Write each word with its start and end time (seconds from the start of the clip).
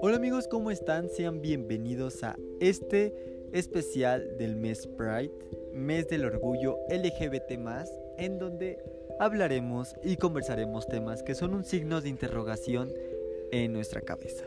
Hola 0.00 0.16
amigos, 0.16 0.48
¿cómo 0.48 0.72
están? 0.72 1.08
Sean 1.08 1.40
bienvenidos 1.40 2.24
a 2.24 2.36
este 2.60 3.14
especial 3.52 4.36
del 4.36 4.56
mes 4.56 4.88
Pride, 4.88 5.30
mes 5.72 6.08
del 6.08 6.24
orgullo 6.24 6.78
LGBT 6.88 7.52
en 8.18 8.38
donde 8.40 8.78
hablaremos 9.20 9.94
y 10.02 10.16
conversaremos 10.16 10.88
temas 10.88 11.22
que 11.22 11.36
son 11.36 11.54
un 11.54 11.64
signo 11.64 12.00
de 12.00 12.08
interrogación 12.08 12.92
en 13.52 13.72
nuestra 13.72 14.00
cabeza. 14.00 14.44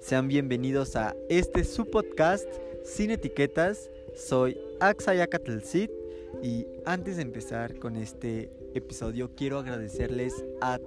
Sean 0.00 0.28
bienvenidos 0.28 0.96
a 0.96 1.14
este 1.28 1.64
su 1.64 1.84
podcast 1.84 2.48
sin 2.82 3.10
etiquetas. 3.10 3.90
Soy 4.14 4.58
Axayacatelcid 4.80 5.90
y 6.42 6.66
antes 6.86 7.16
de 7.16 7.22
empezar 7.22 7.78
con 7.78 7.96
este 7.96 8.50
episodio 8.74 9.30
quiero 9.34 9.58
agradecerles 9.58 10.44
a 10.60 10.78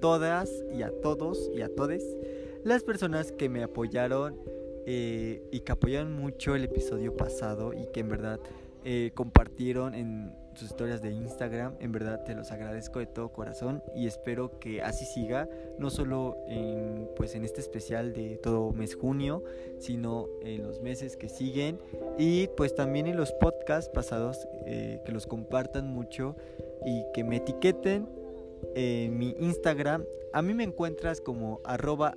todas 0.00 0.50
y 0.72 0.82
a 0.82 0.90
todos 1.00 1.50
y 1.54 1.62
a 1.62 1.74
todes 1.74 2.04
las 2.64 2.82
personas 2.82 3.32
que 3.32 3.48
me 3.48 3.62
apoyaron 3.62 4.38
eh, 4.86 5.42
y 5.50 5.60
que 5.60 5.72
apoyaron 5.72 6.12
mucho 6.12 6.54
el 6.54 6.64
episodio 6.64 7.16
pasado 7.16 7.72
y 7.72 7.86
que 7.92 8.00
en 8.00 8.08
verdad 8.08 8.40
eh, 8.84 9.12
compartieron 9.14 9.94
en 9.94 10.32
sus 10.54 10.70
historias 10.70 11.02
de 11.02 11.12
Instagram. 11.12 11.74
En 11.80 11.92
verdad 11.92 12.24
te 12.24 12.34
los 12.34 12.50
agradezco 12.50 12.98
de 12.98 13.06
todo 13.06 13.30
corazón 13.30 13.82
y 13.94 14.06
espero 14.06 14.58
que 14.58 14.82
así 14.82 15.04
siga, 15.04 15.48
no 15.78 15.90
solo 15.90 16.36
en, 16.48 17.08
pues 17.16 17.34
en 17.34 17.44
este 17.44 17.60
especial 17.60 18.12
de 18.12 18.36
todo 18.38 18.72
mes 18.72 18.94
junio, 18.94 19.44
sino 19.78 20.28
en 20.42 20.62
los 20.62 20.80
meses 20.80 21.16
que 21.16 21.28
siguen 21.28 21.78
y 22.18 22.48
pues 22.56 22.74
también 22.74 23.06
en 23.06 23.16
los 23.16 23.32
podcasts 23.32 23.90
pasados 23.92 24.48
eh, 24.66 25.00
que 25.04 25.12
los 25.12 25.26
compartan 25.26 25.86
mucho 25.86 26.36
y 26.84 27.04
que 27.12 27.24
me 27.24 27.36
etiqueten 27.36 28.08
en 28.74 29.18
mi 29.18 29.36
Instagram. 29.38 30.04
A 30.32 30.42
mí 30.42 30.54
me 30.54 30.64
encuentras 30.64 31.20
como 31.20 31.60
arroba 31.64 32.16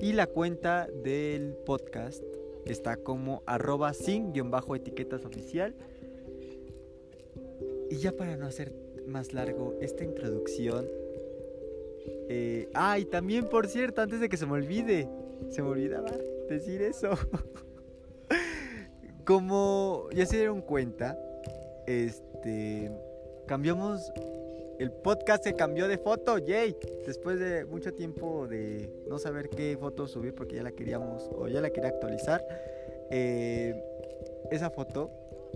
y 0.00 0.12
la 0.12 0.26
cuenta 0.26 0.88
del 1.02 1.54
podcast 1.64 2.22
está 2.64 2.96
como 2.96 3.42
arroba 3.46 3.94
sin-etiquetas 3.94 5.24
oficial. 5.24 5.74
Y 7.90 7.98
ya 7.98 8.12
para 8.12 8.36
no 8.36 8.46
hacer 8.46 8.72
más 9.06 9.32
largo 9.32 9.74
esta 9.80 10.04
introducción. 10.04 10.86
Eh, 12.28 12.68
ah, 12.74 12.98
y 12.98 13.04
también 13.04 13.48
por 13.48 13.68
cierto, 13.68 14.02
antes 14.02 14.20
de 14.20 14.28
que 14.28 14.36
se 14.36 14.46
me 14.46 14.54
olvide, 14.54 15.08
se 15.50 15.62
me 15.62 15.68
olvidaba 15.68 16.10
decir 16.48 16.82
eso. 16.82 17.10
Como 19.24 20.08
ya 20.12 20.26
se 20.26 20.36
dieron 20.36 20.60
cuenta, 20.60 21.18
este 21.86 22.90
cambiamos 23.46 24.12
el 24.78 24.92
podcast 24.92 25.42
se 25.44 25.54
cambió 25.54 25.88
de 25.88 25.96
foto, 25.96 26.36
yay. 26.36 26.76
Después 27.06 27.40
de 27.40 27.64
mucho 27.64 27.94
tiempo 27.94 28.46
de 28.46 28.90
no 29.08 29.18
saber 29.18 29.48
qué 29.48 29.74
foto 29.80 30.06
subir 30.06 30.34
porque 30.34 30.56
ya 30.56 30.62
la 30.62 30.72
queríamos 30.72 31.30
o 31.34 31.48
ya 31.48 31.62
la 31.62 31.70
quería 31.70 31.88
actualizar. 31.88 32.46
Eh, 33.10 33.74
esa 34.50 34.68
foto 34.68 35.10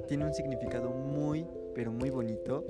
tiene 0.09 0.25
un 0.25 0.33
significado 0.33 0.91
muy, 0.91 1.47
pero 1.75 1.93
muy 1.93 2.09
bonito. 2.09 2.65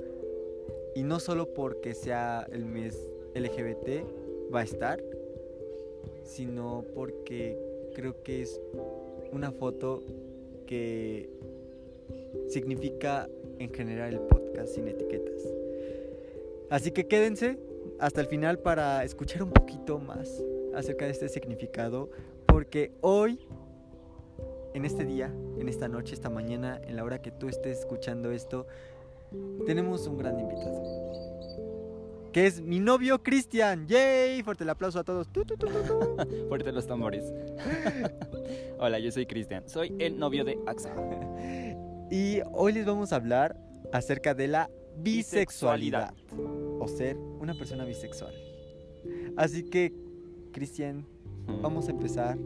Y 0.93 1.03
no 1.03 1.21
solo 1.21 1.53
porque 1.53 1.93
sea 1.93 2.45
el 2.51 2.65
mes 2.65 2.99
LGBT 3.33 4.03
va 4.53 4.59
a 4.59 4.63
estar, 4.63 5.01
sino 6.23 6.83
porque 6.93 7.57
creo 7.93 8.21
que 8.23 8.41
es 8.41 8.59
una 9.31 9.51
foto 9.51 10.03
que 10.65 11.29
significa 12.49 13.29
en 13.63 13.73
general 13.73 14.13
el 14.13 14.19
podcast 14.21 14.75
sin 14.75 14.87
etiquetas. 14.87 15.41
Así 16.69 16.91
que 16.91 17.07
quédense 17.07 17.59
hasta 17.99 18.21
el 18.21 18.27
final 18.27 18.59
para 18.59 19.03
escuchar 19.03 19.43
un 19.43 19.51
poquito 19.51 19.99
más 19.99 20.43
acerca 20.73 21.05
de 21.05 21.11
este 21.11 21.29
significado, 21.29 22.09
porque 22.45 22.91
hoy, 23.01 23.39
en 24.73 24.85
este 24.85 25.05
día, 25.05 25.33
en 25.57 25.67
esta 25.69 25.87
noche, 25.87 26.13
esta 26.13 26.29
mañana, 26.29 26.81
en 26.83 26.95
la 26.95 27.03
hora 27.03 27.21
que 27.21 27.31
tú 27.31 27.49
estés 27.49 27.79
escuchando 27.79 28.31
esto, 28.31 28.67
tenemos 29.65 30.07
un 30.07 30.17
gran 30.17 30.39
invitado. 30.39 30.81
Que 32.31 32.47
es 32.47 32.61
mi 32.61 32.79
novio 32.79 33.21
Cristian. 33.21 33.87
¡Yay! 33.87 34.41
Fuerte 34.43 34.63
el 34.63 34.69
aplauso 34.69 34.99
a 34.99 35.03
todos. 35.03 35.27
Fuerte 36.47 36.71
los 36.71 36.87
tambores. 36.87 37.25
Hola, 38.79 38.99
yo 38.99 39.11
soy 39.11 39.25
Cristian. 39.25 39.67
Soy 39.67 39.93
el 39.99 40.17
novio 40.17 40.45
de 40.45 40.57
Axa. 40.65 40.95
y 42.11 42.41
hoy 42.51 42.73
les 42.73 42.85
vamos 42.85 43.13
a 43.13 43.15
hablar 43.15 43.57
acerca 43.93 44.33
de 44.33 44.49
la 44.49 44.69
bisexualidad 44.97 46.13
o 46.77 46.87
ser 46.87 47.17
una 47.17 47.53
persona 47.53 47.85
bisexual. 47.85 48.35
Así 49.37 49.63
que, 49.63 49.93
Cristian, 50.51 51.07
vamos 51.61 51.87
a 51.87 51.91
empezar 51.91 52.37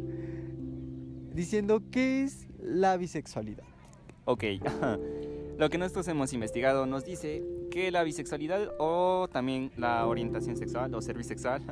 diciendo 1.34 1.82
qué 1.92 2.24
es 2.24 2.48
la 2.60 2.96
bisexualidad. 2.96 3.66
Ok, 4.26 4.44
lo 5.58 5.70
que 5.72 5.80
nosotros 5.80 6.08
hemos 6.10 6.32
investigado 6.34 6.86
nos 6.86 7.04
dice 7.04 7.44
que 7.72 7.90
la 7.90 8.04
bisexualidad 8.04 8.70
o 8.78 9.28
también 9.32 9.72
la 9.78 10.06
orientación 10.06 10.58
sexual 10.58 10.94
o 10.94 11.02
ser 11.02 11.18
bisexual 11.18 11.64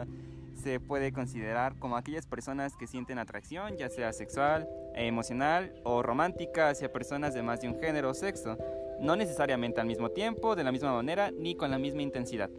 se 0.55 0.79
puede 0.79 1.11
considerar 1.11 1.77
como 1.77 1.95
aquellas 1.95 2.25
personas 2.25 2.75
que 2.75 2.87
sienten 2.87 3.19
atracción, 3.19 3.77
ya 3.77 3.89
sea 3.89 4.13
sexual, 4.13 4.67
emocional 4.95 5.73
o 5.83 6.01
romántica 6.03 6.69
hacia 6.69 6.91
personas 6.91 7.33
de 7.33 7.41
más 7.41 7.61
de 7.61 7.69
un 7.69 7.79
género 7.79 8.09
o 8.09 8.13
sexo 8.13 8.57
no 8.99 9.15
necesariamente 9.15 9.81
al 9.81 9.87
mismo 9.87 10.09
tiempo, 10.09 10.55
de 10.55 10.63
la 10.63 10.71
misma 10.71 10.93
manera, 10.93 11.31
ni 11.31 11.55
con 11.55 11.71
la 11.71 11.77
misma 11.77 12.01
intensidad. 12.01 12.49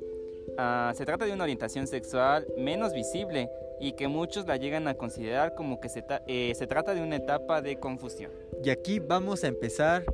Ah, 0.58 0.92
se 0.94 1.04
trata 1.04 1.24
de 1.24 1.32
una 1.32 1.44
orientación 1.44 1.86
sexual 1.86 2.46
menos 2.58 2.92
visible 2.92 3.48
y 3.80 3.92
que 3.92 4.08
muchos 4.08 4.46
la 4.46 4.56
llegan 4.56 4.86
a 4.86 4.94
considerar 4.94 5.54
como 5.54 5.80
que 5.80 5.88
se, 5.88 6.04
eh, 6.26 6.52
se 6.54 6.66
trata 6.66 6.94
de 6.94 7.02
una 7.02 7.16
etapa 7.16 7.62
de 7.62 7.76
confusión. 7.76 8.30
Y 8.62 8.70
aquí 8.70 8.98
vamos 8.98 9.42
a 9.42 9.48
empezar, 9.48 10.04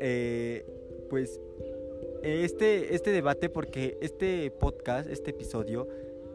eh, 0.00 0.64
pues, 1.10 1.38
este, 2.22 2.94
este 2.94 3.10
debate 3.10 3.50
porque 3.50 3.98
este 4.00 4.50
podcast, 4.50 5.08
este 5.10 5.30
episodio, 5.30 5.86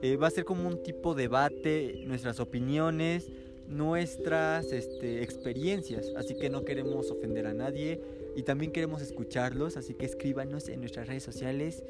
eh, 0.01 0.16
va 0.16 0.27
a 0.27 0.31
ser 0.31 0.45
como 0.45 0.67
un 0.67 0.81
tipo 0.83 1.13
de 1.13 1.23
debate, 1.23 2.03
nuestras 2.05 2.39
opiniones, 2.39 3.27
nuestras 3.69 4.72
este, 4.72 5.22
experiencias, 5.22 6.12
así 6.18 6.35
que 6.35 6.50
no 6.50 6.66
queremos 6.66 7.12
ofender 7.12 7.46
a 7.46 7.53
nadie 7.53 8.02
y 8.35 8.44
también 8.44 8.72
queremos 8.72 9.02
escucharlos, 9.02 9.78
así 9.78 9.94
que 9.94 10.06
escríbanos 10.06 10.69
en 10.69 10.80
nuestras 10.80 11.07
redes 11.07 11.24
sociales. 11.24 11.84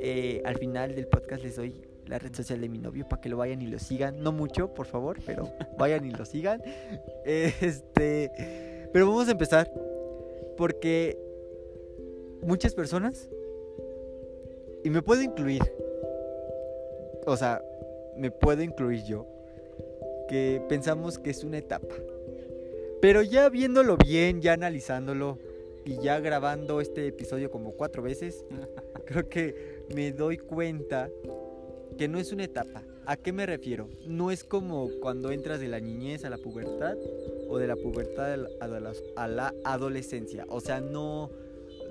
Eh, 0.00 0.42
al 0.44 0.56
final 0.56 0.94
del 0.94 1.06
podcast 1.06 1.44
les 1.44 1.56
doy 1.56 1.74
la 2.06 2.18
red 2.18 2.34
social 2.34 2.60
de 2.60 2.68
mi 2.68 2.78
novio 2.78 3.06
para 3.08 3.20
que 3.20 3.28
lo 3.28 3.36
vayan 3.36 3.60
y 3.60 3.66
lo 3.66 3.78
sigan. 3.78 4.22
No 4.22 4.32
mucho, 4.32 4.72
por 4.72 4.86
favor, 4.86 5.18
pero 5.26 5.50
vayan 5.78 6.06
y 6.06 6.10
lo 6.10 6.24
sigan. 6.24 6.62
Este, 7.24 8.88
pero 8.92 9.06
vamos 9.06 9.28
a 9.28 9.32
empezar 9.32 9.70
porque 10.56 11.18
muchas 12.40 12.74
personas 12.74 13.28
y 14.84 14.90
me 14.90 15.02
puedo 15.02 15.20
incluir. 15.22 15.62
O 17.26 17.36
sea, 17.36 17.62
me 18.16 18.30
puedo 18.30 18.62
incluir 18.62 19.04
yo 19.04 19.35
que 20.28 20.62
pensamos 20.68 21.18
que 21.18 21.30
es 21.30 21.44
una 21.44 21.58
etapa. 21.58 21.94
Pero 23.00 23.22
ya 23.22 23.48
viéndolo 23.48 23.96
bien, 23.96 24.40
ya 24.40 24.54
analizándolo, 24.54 25.38
y 25.86 26.00
ya 26.02 26.18
grabando 26.18 26.80
este 26.80 27.06
episodio 27.06 27.48
como 27.50 27.70
cuatro 27.70 28.02
veces, 28.02 28.44
creo 29.06 29.28
que 29.28 29.84
me 29.94 30.10
doy 30.10 30.36
cuenta 30.36 31.08
que 31.96 32.08
no 32.08 32.18
es 32.18 32.32
una 32.32 32.44
etapa. 32.44 32.82
¿A 33.06 33.16
qué 33.16 33.32
me 33.32 33.46
refiero? 33.46 33.88
No 34.04 34.32
es 34.32 34.42
como 34.42 34.90
cuando 35.00 35.30
entras 35.30 35.60
de 35.60 35.68
la 35.68 35.78
niñez 35.78 36.24
a 36.24 36.30
la 36.30 36.38
pubertad 36.38 36.96
o 37.48 37.56
de 37.58 37.68
la 37.68 37.76
pubertad 37.76 38.46
a 39.16 39.28
la 39.28 39.54
adolescencia. 39.64 40.44
O 40.48 40.60
sea, 40.60 40.80
no, 40.80 41.30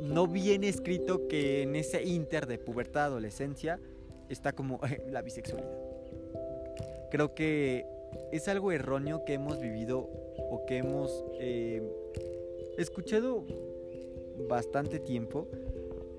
no 0.02 0.28
viene 0.28 0.68
escrito 0.68 1.30
que 1.30 1.62
en 1.62 1.78
ese 1.78 2.04
inter 2.04 2.48
de 2.48 2.58
pubertad 2.58 3.06
adolescencia 3.06 3.80
está 4.28 4.52
como 4.52 4.82
la 5.10 5.22
bisexualidad. 5.22 5.72
Creo 7.12 7.34
que 7.34 7.86
es 8.32 8.48
algo 8.48 8.72
erróneo 8.72 9.26
que 9.26 9.34
hemos 9.34 9.60
vivido 9.60 10.10
o 10.50 10.66
que 10.66 10.78
hemos 10.78 11.24
eh, 11.40 11.82
escuchado 12.78 13.44
bastante 14.48 15.00
tiempo. 15.00 15.48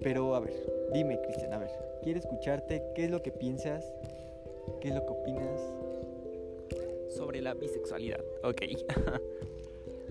Pero 0.00 0.34
a 0.34 0.40
ver, 0.40 0.54
dime 0.92 1.20
Cristian, 1.22 1.52
a 1.52 1.58
ver, 1.58 1.70
quiero 2.02 2.18
escucharte, 2.18 2.82
¿qué 2.94 3.04
es 3.04 3.10
lo 3.10 3.22
que 3.22 3.32
piensas? 3.32 3.84
¿Qué 4.80 4.88
es 4.88 4.94
lo 4.94 5.04
que 5.06 5.12
opinas? 5.12 5.60
Sobre 7.08 7.40
la 7.40 7.54
bisexualidad, 7.54 8.20
ok. 8.42 8.62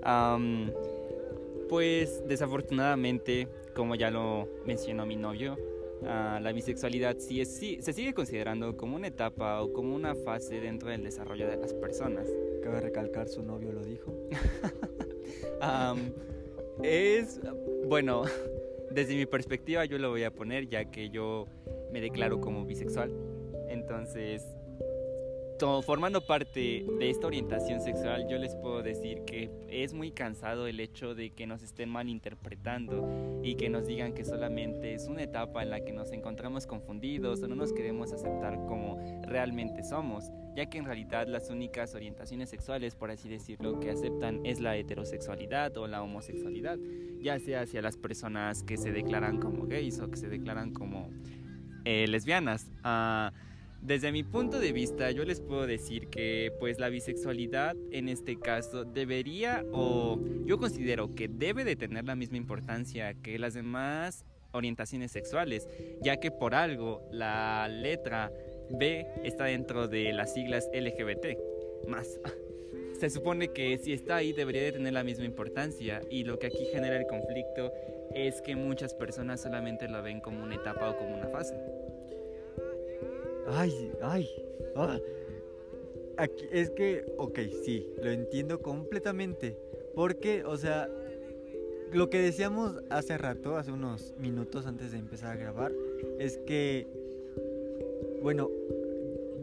pues 1.70 2.28
desafortunadamente, 2.28 3.48
como 3.76 3.96
ya 3.96 4.10
lo 4.12 4.48
mencionó 4.66 5.06
mi 5.06 5.16
novio, 5.16 5.58
la 6.04 6.52
bisexualidad 6.54 7.18
sí, 7.18 7.42
es, 7.42 7.56
sí, 7.56 7.80
se 7.82 7.94
sigue 7.94 8.14
considerando 8.14 8.76
como 8.78 8.96
una 8.96 9.08
etapa 9.08 9.62
o 9.62 9.74
como 9.74 9.96
una 9.96 10.16
fase 10.16 10.60
dentro 10.60 10.90
del 10.90 11.04
desarrollo 11.04 11.48
de 11.48 11.58
las 11.58 11.74
personas. 11.74 12.28
Cabe 12.64 12.82
recalcar, 12.82 13.28
su 13.28 13.44
novio 13.44 13.72
lo 13.72 13.84
dijo. 13.84 14.14
es, 16.84 17.40
bueno, 17.88 18.24
desde 18.92 19.16
mi 19.16 19.26
perspectiva 19.26 19.86
yo 19.86 19.98
lo 19.98 20.10
voy 20.10 20.24
a 20.24 20.32
poner 20.32 20.68
ya 20.68 20.86
que 20.86 21.10
yo 21.10 21.48
me 21.92 22.02
declaro 22.02 22.40
como 22.40 22.66
bisexual. 22.66 23.12
Entonces, 23.70 24.44
formando 25.60 26.26
parte 26.26 26.86
de 27.00 27.10
esta 27.10 27.28
orientación 27.28 27.80
sexual, 27.80 28.28
yo 28.30 28.38
les 28.38 28.56
puedo 28.56 28.84
decir 28.84 29.24
que 29.26 29.50
es 29.70 29.94
muy 29.94 30.12
cansado 30.12 30.68
el 30.68 30.80
hecho 30.80 31.16
de 31.16 31.32
que 31.32 31.48
nos 31.48 31.64
estén 31.64 31.90
malinterpretando 31.90 33.42
y 33.42 33.56
que 33.56 33.70
nos 33.70 33.88
digan 33.88 34.14
que 34.14 34.26
solamente 34.26 34.94
es 34.94 35.08
una 35.08 35.24
etapa 35.24 35.64
en 35.64 35.70
la 35.70 35.84
que 35.84 35.94
nos 35.94 36.12
encontramos 36.12 36.68
confundidos 36.68 37.42
o 37.42 37.48
no 37.48 37.56
nos 37.56 37.72
queremos 37.72 38.12
aceptar 38.12 38.56
como 38.66 39.00
realmente 39.24 39.84
somos, 39.84 40.30
ya 40.56 40.66
que 40.66 40.78
en 40.78 40.86
realidad 40.86 41.28
las 41.28 41.50
únicas 41.50 41.96
orientaciones 41.96 42.50
sexuales, 42.50 42.96
por 42.96 43.12
así 43.12 43.30
decirlo, 43.30 43.80
que 43.80 43.92
aceptan 43.92 44.46
es 44.46 44.60
la 44.60 44.76
heterosexualidad 44.76 45.78
o 45.78 45.88
la 45.88 46.04
homosexualidad, 46.04 46.78
ya 47.22 47.40
sea 47.40 47.62
hacia 47.62 47.82
las 47.82 47.96
personas 47.96 48.64
que 48.64 48.76
se 48.76 48.92
declaran 48.92 49.40
como 49.40 49.68
gays 49.68 50.00
o 50.00 50.10
que 50.10 50.18
se 50.18 50.28
declaran 50.28 50.74
como 50.74 51.10
eh, 51.86 52.08
lesbianas. 52.08 52.70
Uh, 52.84 53.32
desde 53.86 54.12
mi 54.12 54.24
punto 54.24 54.60
de 54.60 54.72
vista, 54.72 55.12
yo 55.12 55.24
les 55.26 55.42
puedo 55.42 55.68
decir 55.68 56.08
que 56.08 56.52
pues 56.60 56.80
la 56.80 56.90
bisexualidad 56.90 57.76
en 57.92 58.10
este 58.10 58.40
caso 58.40 58.84
debería 58.84 59.64
o 59.72 60.20
yo 60.46 60.58
considero 60.58 61.14
que 61.14 61.28
debe 61.28 61.64
de 61.64 61.76
tener 61.76 62.06
la 62.06 62.16
misma 62.16 62.38
importancia 62.38 63.14
que 63.14 63.38
las 63.38 63.54
demás 63.54 64.26
orientaciones 64.54 65.12
sexuales, 65.12 65.68
ya 66.02 66.18
que 66.18 66.32
por 66.32 66.56
algo 66.56 67.08
la 67.12 67.68
letra 67.68 68.32
B 68.72 69.06
está 69.24 69.46
dentro 69.46 69.88
de 69.88 70.14
las 70.14 70.34
siglas 70.34 70.68
LGBT. 70.74 71.38
Más. 71.88 72.20
Se 73.00 73.10
supone 73.10 73.50
que 73.50 73.78
si 73.78 73.94
está 73.94 74.16
ahí 74.16 74.34
debería 74.34 74.64
de 74.64 74.72
tener 74.72 74.94
la 74.94 75.04
misma 75.04 75.26
importancia 75.26 76.02
y 76.10 76.24
lo 76.24 76.40
que 76.40 76.48
aquí 76.48 76.66
genera 76.72 76.98
el 76.98 77.06
conflicto 77.06 77.72
es 78.16 78.42
que 78.42 78.56
muchas 78.56 78.96
personas 78.96 79.42
solamente 79.42 79.88
lo 79.90 80.02
ven 80.02 80.22
como 80.22 80.44
una 80.44 80.56
etapa 80.56 80.90
o 80.90 80.98
como 80.98 81.14
una 81.14 81.28
fase. 81.28 81.54
Ay, 83.48 83.92
ay. 84.02 84.30
Ah. 84.76 85.00
Aquí, 86.18 86.46
es 86.52 86.70
que, 86.72 87.06
ok, 87.18 87.40
sí, 87.64 87.88
lo 88.02 88.10
entiendo 88.10 88.62
completamente. 88.62 89.58
Porque, 89.94 90.44
o 90.44 90.58
sea, 90.58 90.90
lo 91.92 92.10
que 92.10 92.20
decíamos 92.20 92.82
hace 92.90 93.18
rato, 93.18 93.58
hace 93.58 93.72
unos 93.72 94.14
minutos 94.18 94.66
antes 94.66 94.92
de 94.92 94.98
empezar 94.98 95.32
a 95.32 95.36
grabar, 95.36 95.72
es 96.20 96.38
que, 96.40 96.88
bueno, 98.22 98.50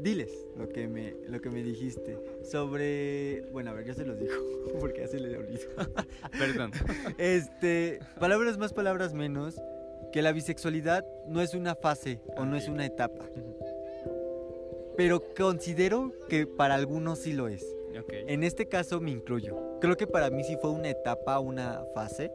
diles 0.02 0.46
lo 0.56 0.68
que 0.68 0.88
me, 0.88 1.14
lo 1.28 1.40
que 1.40 1.50
me 1.50 1.62
dijiste 1.62 2.18
sobre, 2.42 3.42
bueno, 3.52 3.70
a 3.70 3.74
ver, 3.74 3.86
yo 3.86 3.94
se 3.94 4.04
los 4.04 4.18
digo, 4.18 4.32
porque 4.80 5.02
ya 5.02 5.08
se 5.08 5.20
le 5.20 5.36
olvidó. 5.36 5.68
Perdón. 6.38 6.72
Este, 7.18 8.00
palabras 8.18 8.58
más, 8.58 8.72
palabras 8.72 9.14
menos, 9.14 9.60
que 10.12 10.22
la 10.22 10.32
bisexualidad 10.32 11.06
no 11.28 11.40
es 11.40 11.54
una 11.54 11.74
fase 11.74 12.20
o 12.36 12.44
no 12.44 12.56
es 12.56 12.68
una 12.68 12.84
etapa 12.84 13.24
pero 15.02 15.20
considero 15.36 16.12
que 16.28 16.46
para 16.46 16.76
algunos 16.76 17.18
sí 17.18 17.32
lo 17.32 17.48
es. 17.48 17.66
En 18.28 18.44
este 18.44 18.68
caso 18.68 19.00
me 19.00 19.10
incluyo. 19.10 19.58
Creo 19.80 19.96
que 19.96 20.06
para 20.06 20.30
mí 20.30 20.44
sí 20.44 20.56
fue 20.60 20.70
una 20.70 20.90
etapa, 20.90 21.40
una 21.40 21.84
fase. 21.92 22.30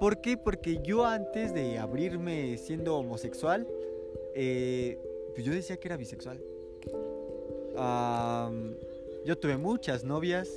¿Por 0.00 0.22
qué? 0.22 0.38
Porque 0.38 0.78
yo 0.82 1.04
antes 1.04 1.52
de 1.52 1.76
abrirme 1.76 2.56
siendo 2.56 2.96
homosexual, 2.96 3.68
eh, 4.34 4.98
pues 5.34 5.44
yo 5.44 5.52
decía 5.52 5.76
que 5.76 5.88
era 5.88 5.98
bisexual. 5.98 6.40
yo 9.26 9.36
tuve 9.36 9.58
muchas 9.58 10.04
novias, 10.04 10.48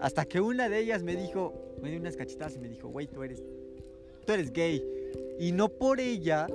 hasta 0.00 0.24
que 0.24 0.40
una 0.40 0.68
de 0.68 0.80
ellas 0.80 1.04
me 1.04 1.14
dijo, 1.14 1.54
me 1.80 1.88
dio 1.90 2.00
unas 2.00 2.16
cachetadas 2.16 2.56
y 2.56 2.58
me 2.58 2.68
dijo, 2.68 2.88
güey, 2.88 3.06
tú 3.06 3.22
eres, 3.22 3.44
tú 4.26 4.32
eres 4.32 4.52
gay. 4.52 4.84
Y 5.38 5.52
no 5.52 5.68
por 5.68 6.00
ella 6.00 6.48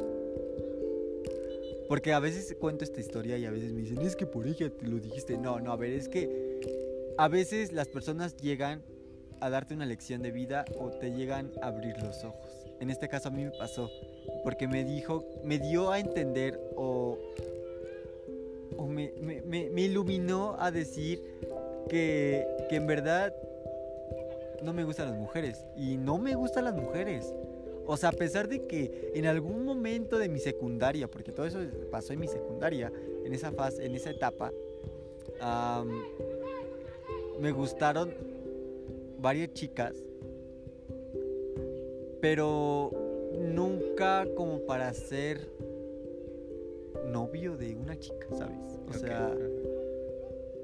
porque 1.93 2.11
a 2.11 2.19
veces 2.19 2.55
cuento 2.59 2.83
esta 2.83 2.99
historia 2.99 3.37
y 3.37 3.45
a 3.45 3.51
veces 3.51 3.71
me 3.71 3.81
dicen, 3.81 3.99
es 3.99 4.15
que 4.15 4.25
por 4.25 4.47
ella 4.47 4.67
te 4.67 4.87
lo 4.87 4.97
dijiste. 4.97 5.37
No, 5.37 5.59
no, 5.59 5.71
a 5.71 5.75
ver, 5.75 5.93
es 5.93 6.09
que 6.09 6.59
a 7.19 7.27
veces 7.27 7.71
las 7.71 7.87
personas 7.87 8.35
llegan 8.35 8.81
a 9.41 9.51
darte 9.51 9.75
una 9.75 9.85
lección 9.85 10.23
de 10.23 10.31
vida 10.31 10.65
o 10.79 10.89
te 10.89 11.11
llegan 11.11 11.51
a 11.61 11.67
abrir 11.67 11.95
los 12.01 12.23
ojos. 12.23 12.65
En 12.79 12.89
este 12.89 13.07
caso 13.09 13.27
a 13.27 13.31
mí 13.31 13.43
me 13.43 13.51
pasó, 13.51 13.91
porque 14.43 14.67
me 14.67 14.83
dijo, 14.83 15.23
me 15.43 15.59
dio 15.59 15.91
a 15.91 15.99
entender 15.99 16.59
o, 16.75 17.19
o 18.75 18.87
me, 18.87 19.13
me, 19.45 19.81
iluminó 19.83 20.55
a 20.57 20.71
decir 20.71 21.21
que, 21.89 22.43
que 22.69 22.75
en 22.75 22.87
verdad 22.87 23.35
no 24.63 24.73
me 24.73 24.83
gustan 24.83 25.11
las 25.11 25.19
mujeres. 25.19 25.63
Y 25.77 25.97
no 25.97 26.17
me 26.17 26.33
gustan 26.33 26.65
las 26.65 26.73
mujeres. 26.73 27.31
O 27.85 27.97
sea, 27.97 28.09
a 28.09 28.13
pesar 28.13 28.47
de 28.47 28.65
que 28.65 29.11
en 29.13 29.25
algún 29.25 29.65
momento 29.65 30.17
de 30.17 30.29
mi 30.29 30.39
secundaria, 30.39 31.09
porque 31.09 31.31
todo 31.31 31.45
eso 31.45 31.59
pasó 31.91 32.13
en 32.13 32.19
mi 32.19 32.27
secundaria, 32.27 32.91
en 33.25 33.33
esa 33.33 33.51
fase, 33.51 33.85
en 33.85 33.95
esa 33.95 34.11
etapa, 34.11 34.51
me 37.39 37.51
gustaron 37.51 38.13
varias 39.19 39.53
chicas, 39.53 39.95
pero 42.21 42.91
nunca 43.37 44.25
como 44.35 44.59
para 44.59 44.93
ser 44.93 45.49
novio 47.11 47.57
de 47.57 47.75
una 47.75 47.99
chica, 47.99 48.27
¿sabes? 48.31 48.79
O 48.87 48.93
sea, 48.93 49.35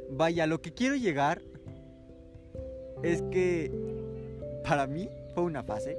vaya, 0.09 0.47
lo 0.47 0.61
que 0.61 0.71
quiero 0.71 0.95
llegar 0.95 1.41
es 3.03 3.21
que 3.23 3.71
para 4.63 4.87
mí 4.87 5.09
fue 5.33 5.43
una 5.43 5.63
fase 5.63 5.97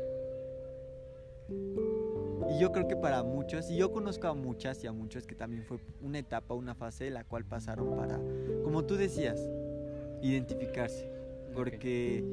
y 2.50 2.58
yo 2.58 2.72
creo 2.72 2.88
que 2.88 2.96
para 2.96 3.22
muchos, 3.22 3.70
y 3.70 3.76
yo 3.76 3.92
conozco 3.92 4.26
a 4.28 4.34
muchas 4.34 4.82
y 4.82 4.86
a 4.86 4.92
muchos 4.92 5.26
que 5.26 5.34
también 5.34 5.64
fue 5.64 5.78
una 6.00 6.18
etapa, 6.18 6.54
una 6.54 6.74
fase 6.74 7.10
la 7.10 7.24
cual 7.24 7.44
pasaron 7.44 7.96
para, 7.96 8.20
como 8.64 8.84
tú 8.84 8.96
decías, 8.96 9.40
identificarse. 10.22 11.10
Porque, 11.54 12.24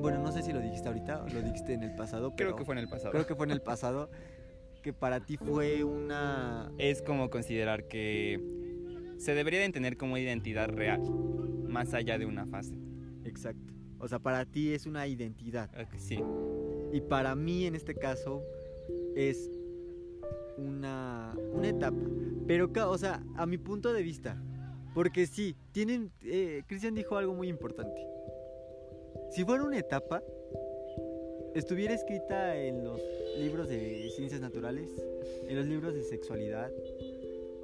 bueno, 0.00 0.20
no 0.20 0.32
sé 0.32 0.42
si 0.42 0.52
lo 0.52 0.60
dijiste 0.60 0.88
ahorita 0.88 1.24
o 1.24 1.28
lo 1.28 1.42
dijiste 1.42 1.74
en 1.74 1.82
el 1.82 1.94
pasado. 1.94 2.34
Pero 2.36 2.50
creo 2.50 2.56
que 2.58 2.64
fue 2.64 2.74
en 2.74 2.78
el 2.80 2.88
pasado. 2.88 3.10
Creo 3.12 3.26
que 3.26 3.34
fue 3.34 3.46
en 3.46 3.52
el 3.52 3.62
pasado. 3.62 4.10
que 4.82 4.92
para 4.92 5.20
ti 5.20 5.36
fue 5.36 5.84
una... 5.84 6.72
Es 6.78 7.02
como 7.02 7.30
considerar 7.30 7.86
que 7.86 8.40
se 9.18 9.34
debería 9.34 9.60
de 9.60 9.66
entender 9.66 9.96
como 9.96 10.18
identidad 10.18 10.68
real, 10.68 11.00
más 11.68 11.94
allá 11.94 12.18
de 12.18 12.26
una 12.26 12.46
fase. 12.46 12.76
Exacto. 13.24 13.72
O 13.98 14.08
sea, 14.08 14.18
para 14.18 14.44
ti 14.44 14.72
es 14.72 14.86
una 14.86 15.06
identidad. 15.06 15.70
Sí. 15.96 16.18
Y 16.92 17.00
para 17.00 17.34
mí 17.34 17.66
en 17.66 17.74
este 17.74 17.94
caso 17.94 18.42
es 19.16 19.50
una, 20.56 21.36
una 21.52 21.68
etapa. 21.68 22.02
Pero, 22.46 22.70
o 22.88 22.98
sea, 22.98 23.22
a 23.36 23.46
mi 23.46 23.58
punto 23.58 23.92
de 23.92 24.02
vista. 24.02 24.40
Porque 24.94 25.26
sí, 25.26 25.56
tienen... 25.72 26.12
Eh, 26.22 26.62
Cristian 26.66 26.94
dijo 26.94 27.16
algo 27.16 27.34
muy 27.34 27.48
importante. 27.48 28.06
Si 29.30 29.44
fuera 29.44 29.64
una 29.64 29.78
etapa, 29.78 30.22
estuviera 31.54 31.94
escrita 31.94 32.56
en 32.56 32.84
los 32.84 33.00
libros 33.38 33.68
de 33.68 34.10
ciencias 34.14 34.40
naturales, 34.40 34.90
en 35.48 35.56
los 35.56 35.66
libros 35.66 35.94
de 35.94 36.02
sexualidad, 36.02 36.70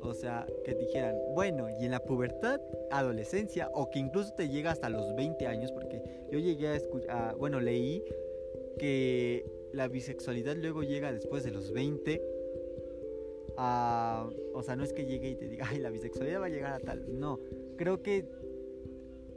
o 0.00 0.14
sea, 0.14 0.46
que 0.64 0.74
dijeran, 0.74 1.16
bueno, 1.34 1.68
y 1.68 1.84
en 1.84 1.90
la 1.90 2.00
pubertad, 2.00 2.60
adolescencia, 2.90 3.68
o 3.74 3.90
que 3.90 3.98
incluso 3.98 4.32
te 4.32 4.48
llega 4.48 4.70
hasta 4.70 4.88
los 4.88 5.14
20 5.16 5.46
años, 5.46 5.72
porque 5.72 6.02
yo 6.30 6.38
llegué 6.38 6.68
a 6.68 6.76
escuchar, 6.76 7.36
bueno, 7.36 7.60
leí 7.60 8.02
que 8.78 9.44
la 9.72 9.88
bisexualidad 9.88 10.56
luego 10.56 10.82
llega 10.82 11.12
después 11.12 11.44
de 11.44 11.50
los 11.50 11.72
20 11.72 12.22
a, 13.56 14.28
o 14.54 14.62
sea, 14.62 14.76
no 14.76 14.84
es 14.84 14.92
que 14.92 15.04
llegue 15.04 15.30
y 15.30 15.34
te 15.34 15.48
diga, 15.48 15.66
ay, 15.68 15.78
la 15.78 15.90
bisexualidad 15.90 16.40
va 16.40 16.46
a 16.46 16.50
llegar 16.50 16.72
a 16.72 16.78
tal, 16.78 17.18
no, 17.18 17.40
creo 17.76 18.02
que, 18.02 18.24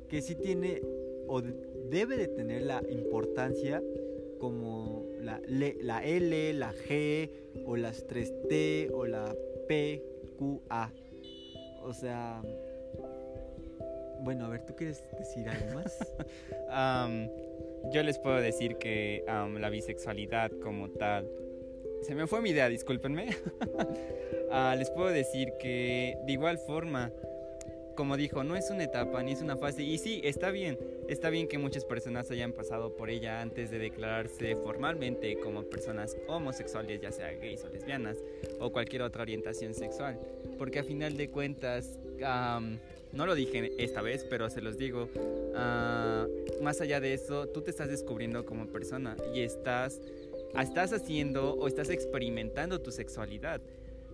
que 0.08 0.22
sí 0.22 0.36
tiene 0.36 0.82
o 1.28 1.42
debe 1.42 2.18
de 2.18 2.28
tener 2.28 2.64
la 2.64 2.84
importancia 2.90 3.82
como 4.40 5.08
la, 5.20 5.40
la 5.48 6.04
L, 6.04 6.54
la 6.54 6.74
G, 6.74 7.30
o 7.66 7.78
las 7.78 8.08
3T, 8.08 8.92
o 8.94 9.06
la 9.06 9.36
P, 9.68 10.04
Q, 10.38 10.62
A. 10.70 10.92
O 11.84 11.94
sea, 11.94 12.42
bueno, 14.22 14.46
a 14.46 14.50
ver, 14.50 14.66
¿tú 14.66 14.76
quieres 14.76 15.04
decir 15.18 15.50
algo 15.50 15.74
más? 15.76 15.98
yo 17.94 18.04
les 18.04 18.20
puedo 18.20 18.38
decir 18.38 18.78
que 18.78 19.24
la 19.28 19.70
bisexualidad 19.70 20.52
como 20.64 20.90
tal... 20.90 21.28
Se 22.02 22.16
me 22.16 22.26
fue 22.26 22.42
mi 22.42 22.50
idea, 22.50 22.70
discúlpenme. 22.70 23.30
Ah, 24.54 24.76
les 24.78 24.90
puedo 24.90 25.08
decir 25.08 25.54
que 25.62 26.18
de 26.26 26.34
igual 26.34 26.58
forma, 26.58 27.10
como 27.96 28.18
dijo, 28.18 28.44
no 28.44 28.58
es 28.58 28.70
una 28.70 28.84
etapa 28.84 29.24
ni 29.24 29.32
es 29.32 29.42
una 29.42 29.56
fase. 29.56 29.84
Y 29.84 29.98
sí, 29.98 30.20
está 30.26 30.52
bien. 30.52 30.78
Está 31.08 31.30
bien 31.30 31.48
que 31.48 31.58
muchas 31.58 31.86
personas 31.86 32.30
hayan 32.32 32.52
pasado 32.52 32.98
por 32.98 33.10
ella 33.10 33.40
antes 33.40 33.72
de 33.72 33.80
declararse 33.80 34.58
formalmente 34.58 35.40
como 35.40 35.64
personas 35.64 36.18
homosexuales, 36.28 37.00
ya 37.00 37.14
sea 37.14 37.32
gays 37.32 37.64
o 37.64 37.70
lesbianas, 37.70 38.18
o 38.60 38.74
cualquier 38.74 39.04
otra 39.04 39.22
orientación 39.22 39.74
sexual. 39.74 40.20
Porque 40.58 40.80
a 40.80 40.84
final 40.84 41.16
de 41.16 41.30
cuentas, 41.30 41.98
no 43.14 43.26
lo 43.26 43.36
dije 43.36 43.72
esta 43.78 44.02
vez, 44.02 44.26
pero 44.30 44.50
se 44.50 44.62
los 44.62 44.78
digo, 44.78 45.10
ah, 45.56 46.28
más 46.62 46.82
allá 46.82 47.00
de 47.00 47.14
eso, 47.14 47.48
tú 47.48 47.62
te 47.62 47.72
estás 47.72 47.90
descubriendo 47.90 48.46
como 48.46 48.68
persona 48.68 49.16
y 49.34 49.42
estás 49.42 50.00
estás 50.60 50.92
haciendo 50.94 51.54
o 51.54 51.68
estás 51.68 51.90
experimentando 51.90 52.82
tu 52.82 52.92
sexualidad. 52.92 53.62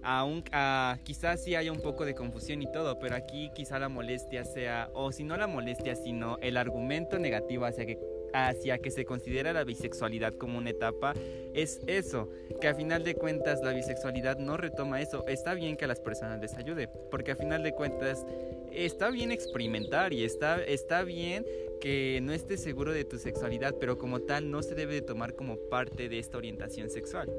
Aún, 0.03 0.43
ah, 0.51 0.99
quizás 1.03 1.43
sí 1.43 1.55
haya 1.55 1.71
un 1.71 1.81
poco 1.81 2.05
de 2.05 2.13
confusión 2.13 2.61
y 2.61 2.71
todo, 2.71 2.99
pero 2.99 3.15
aquí 3.15 3.51
quizá 3.55 3.79
la 3.79 3.89
molestia 3.89 4.45
sea, 4.45 4.89
o 4.93 5.11
si 5.11 5.23
no 5.23 5.35
la 5.37 5.47
molestia, 5.47 5.95
sino 5.95 6.37
el 6.39 6.55
argumento 6.55 7.17
negativo 7.19 7.65
hacia 7.65 7.85
que 7.85 7.97
hacia 8.45 8.77
que 8.79 8.91
se 8.91 9.05
considera 9.05 9.53
la 9.53 9.63
bisexualidad 9.63 10.33
como 10.33 10.57
una 10.57 10.69
etapa 10.69 11.13
es 11.53 11.81
eso, 11.87 12.29
que 12.61 12.67
a 12.67 12.75
final 12.75 13.03
de 13.03 13.15
cuentas 13.15 13.61
la 13.63 13.73
bisexualidad 13.73 14.37
no 14.37 14.57
retoma 14.57 15.01
eso. 15.01 15.25
Está 15.27 15.53
bien 15.53 15.75
que 15.75 15.85
a 15.85 15.87
las 15.87 15.99
personas 15.99 16.39
les 16.39 16.53
ayude, 16.55 16.87
porque 17.09 17.31
a 17.31 17.35
final 17.35 17.63
de 17.63 17.73
cuentas 17.73 18.25
está 18.71 19.09
bien 19.09 19.31
experimentar 19.31 20.13
y 20.13 20.23
está, 20.23 20.63
está 20.63 21.03
bien 21.03 21.45
que 21.81 22.19
no 22.21 22.33
estés 22.33 22.61
seguro 22.61 22.91
de 22.91 23.05
tu 23.05 23.17
sexualidad, 23.17 23.75
pero 23.79 23.97
como 23.97 24.19
tal 24.21 24.51
no 24.51 24.61
se 24.61 24.75
debe 24.75 24.95
de 24.95 25.01
tomar 25.01 25.33
como 25.35 25.57
parte 25.69 26.09
de 26.09 26.19
esta 26.19 26.37
orientación 26.37 26.89
sexual. 26.89 27.31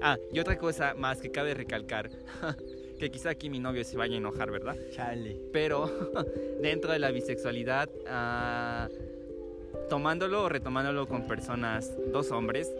Ah, 0.00 0.16
y 0.32 0.38
otra 0.38 0.58
cosa 0.58 0.94
más 0.94 1.20
que 1.20 1.30
cabe 1.30 1.54
recalcar. 1.54 2.10
que 2.98 3.10
quizá 3.10 3.30
aquí 3.30 3.48
mi 3.48 3.60
novio 3.60 3.84
se 3.84 3.96
vaya 3.96 4.14
a 4.14 4.18
enojar, 4.18 4.50
¿verdad? 4.50 4.76
Chale. 4.90 5.40
Pero 5.52 6.10
dentro 6.60 6.92
de 6.92 6.98
la 6.98 7.10
bisexualidad, 7.10 7.88
ah, 8.06 8.88
tomándolo 9.88 10.44
o 10.44 10.48
retomándolo 10.48 11.08
con 11.08 11.26
personas, 11.26 11.92
dos 12.12 12.30
hombres, 12.30 12.72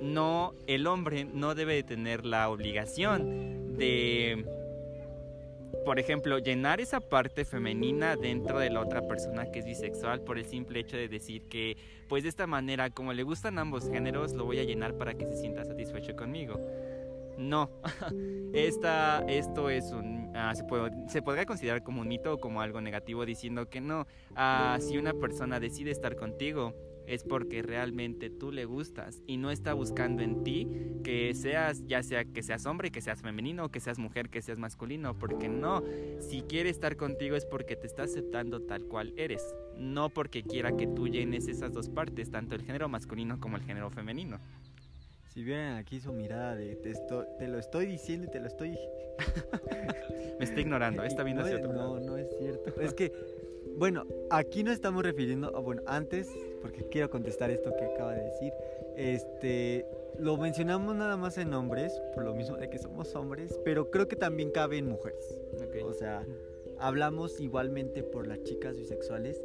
no, 0.00 0.54
el 0.66 0.86
hombre 0.86 1.24
no 1.24 1.54
debe 1.54 1.74
de 1.74 1.82
tener 1.82 2.24
la 2.24 2.48
obligación 2.48 3.76
de 3.76 4.44
por 5.84 5.98
ejemplo, 5.98 6.38
llenar 6.38 6.80
esa 6.80 7.00
parte 7.00 7.44
femenina 7.44 8.16
dentro 8.16 8.58
de 8.58 8.70
la 8.70 8.80
otra 8.80 9.06
persona 9.06 9.50
que 9.50 9.60
es 9.60 9.64
bisexual 9.64 10.20
por 10.20 10.38
el 10.38 10.44
simple 10.44 10.80
hecho 10.80 10.96
de 10.96 11.08
decir 11.08 11.42
que, 11.48 11.76
pues 12.08 12.22
de 12.22 12.28
esta 12.28 12.46
manera, 12.46 12.90
como 12.90 13.12
le 13.12 13.22
gustan 13.22 13.58
ambos 13.58 13.88
géneros, 13.88 14.32
lo 14.34 14.44
voy 14.44 14.58
a 14.58 14.64
llenar 14.64 14.94
para 14.94 15.14
que 15.14 15.26
se 15.26 15.36
sienta 15.36 15.64
satisfecho 15.64 16.14
conmigo. 16.16 16.60
No, 17.40 17.70
Esta, 18.52 19.24
esto 19.26 19.70
es 19.70 19.92
un, 19.92 20.30
ah, 20.36 20.54
se, 20.54 20.62
puede, 20.64 20.90
podría 21.22 21.46
considerar 21.46 21.82
como 21.82 22.02
un 22.02 22.08
mito 22.08 22.34
o 22.34 22.38
como 22.38 22.60
algo 22.60 22.82
negativo 22.82 23.24
diciendo 23.24 23.70
que 23.70 23.80
no, 23.80 24.06
ah, 24.36 24.76
si 24.78 24.98
una 24.98 25.14
persona 25.14 25.58
decide 25.58 25.90
estar 25.90 26.16
contigo, 26.16 26.74
es 27.06 27.24
porque 27.24 27.62
realmente 27.62 28.28
tú 28.28 28.52
le 28.52 28.66
gustas 28.66 29.22
y 29.26 29.38
no 29.38 29.50
está 29.50 29.72
buscando 29.72 30.22
en 30.22 30.44
ti 30.44 30.68
que 31.02 31.34
seas, 31.34 31.84
ya 31.86 32.02
sea 32.02 32.26
que 32.26 32.42
seas 32.42 32.66
hombre, 32.66 32.90
que 32.90 33.00
seas 33.00 33.22
femenino, 33.22 33.70
que 33.70 33.80
seas 33.80 33.98
mujer, 33.98 34.28
que 34.28 34.42
seas 34.42 34.58
masculino, 34.58 35.18
porque 35.18 35.48
no, 35.48 35.82
si 36.20 36.42
quiere 36.42 36.68
estar 36.68 36.96
contigo 36.96 37.36
es 37.36 37.46
porque 37.46 37.74
te 37.74 37.86
está 37.86 38.02
aceptando 38.02 38.60
tal 38.60 38.84
cual 38.84 39.14
eres, 39.16 39.42
no 39.76 40.10
porque 40.10 40.42
quiera 40.42 40.76
que 40.76 40.86
tú 40.86 41.08
llenes 41.08 41.48
esas 41.48 41.72
dos 41.72 41.88
partes, 41.88 42.30
tanto 42.30 42.54
el 42.54 42.62
género 42.62 42.88
masculino 42.90 43.40
como 43.40 43.56
el 43.56 43.62
género 43.62 43.90
femenino. 43.90 44.38
Si 45.32 45.44
vieran 45.44 45.76
aquí 45.76 46.00
su 46.00 46.12
mirada 46.12 46.56
de 46.56 46.76
te, 46.76 46.92
te 47.38 47.48
lo 47.48 47.58
estoy 47.58 47.86
diciendo 47.86 48.26
y 48.26 48.30
te 48.30 48.40
lo 48.40 48.46
estoy... 48.48 48.76
Me 50.38 50.44
está 50.44 50.60
ignorando, 50.60 51.02
está 51.04 51.22
viendo 51.22 51.42
hacia 51.42 51.56
otro 51.58 51.72
No, 51.72 52.00
no 52.00 52.16
es 52.16 52.28
cierto. 52.38 52.80
Es 52.80 52.94
que 52.94 53.12
bueno, 53.76 54.04
aquí 54.30 54.62
no 54.62 54.72
estamos 54.72 55.02
refiriendo, 55.02 55.50
bueno, 55.62 55.82
antes, 55.86 56.28
porque 56.60 56.84
quiero 56.90 57.08
contestar 57.08 57.50
esto 57.50 57.74
que 57.76 57.84
acaba 57.84 58.14
de 58.14 58.24
decir, 58.24 58.52
este, 58.96 59.86
lo 60.18 60.36
mencionamos 60.36 60.94
nada 60.96 61.16
más 61.16 61.38
en 61.38 61.54
hombres, 61.54 61.92
por 62.14 62.24
lo 62.24 62.34
mismo 62.34 62.56
de 62.56 62.68
que 62.68 62.78
somos 62.78 63.14
hombres, 63.14 63.58
pero 63.64 63.90
creo 63.90 64.08
que 64.08 64.16
también 64.16 64.50
cabe 64.50 64.78
en 64.78 64.86
mujeres. 64.86 65.24
O 65.84 65.92
sea, 65.92 66.26
hablamos 66.78 67.40
igualmente 67.40 68.02
por 68.02 68.26
las 68.26 68.42
chicas 68.42 68.76
bisexuales. 68.76 69.40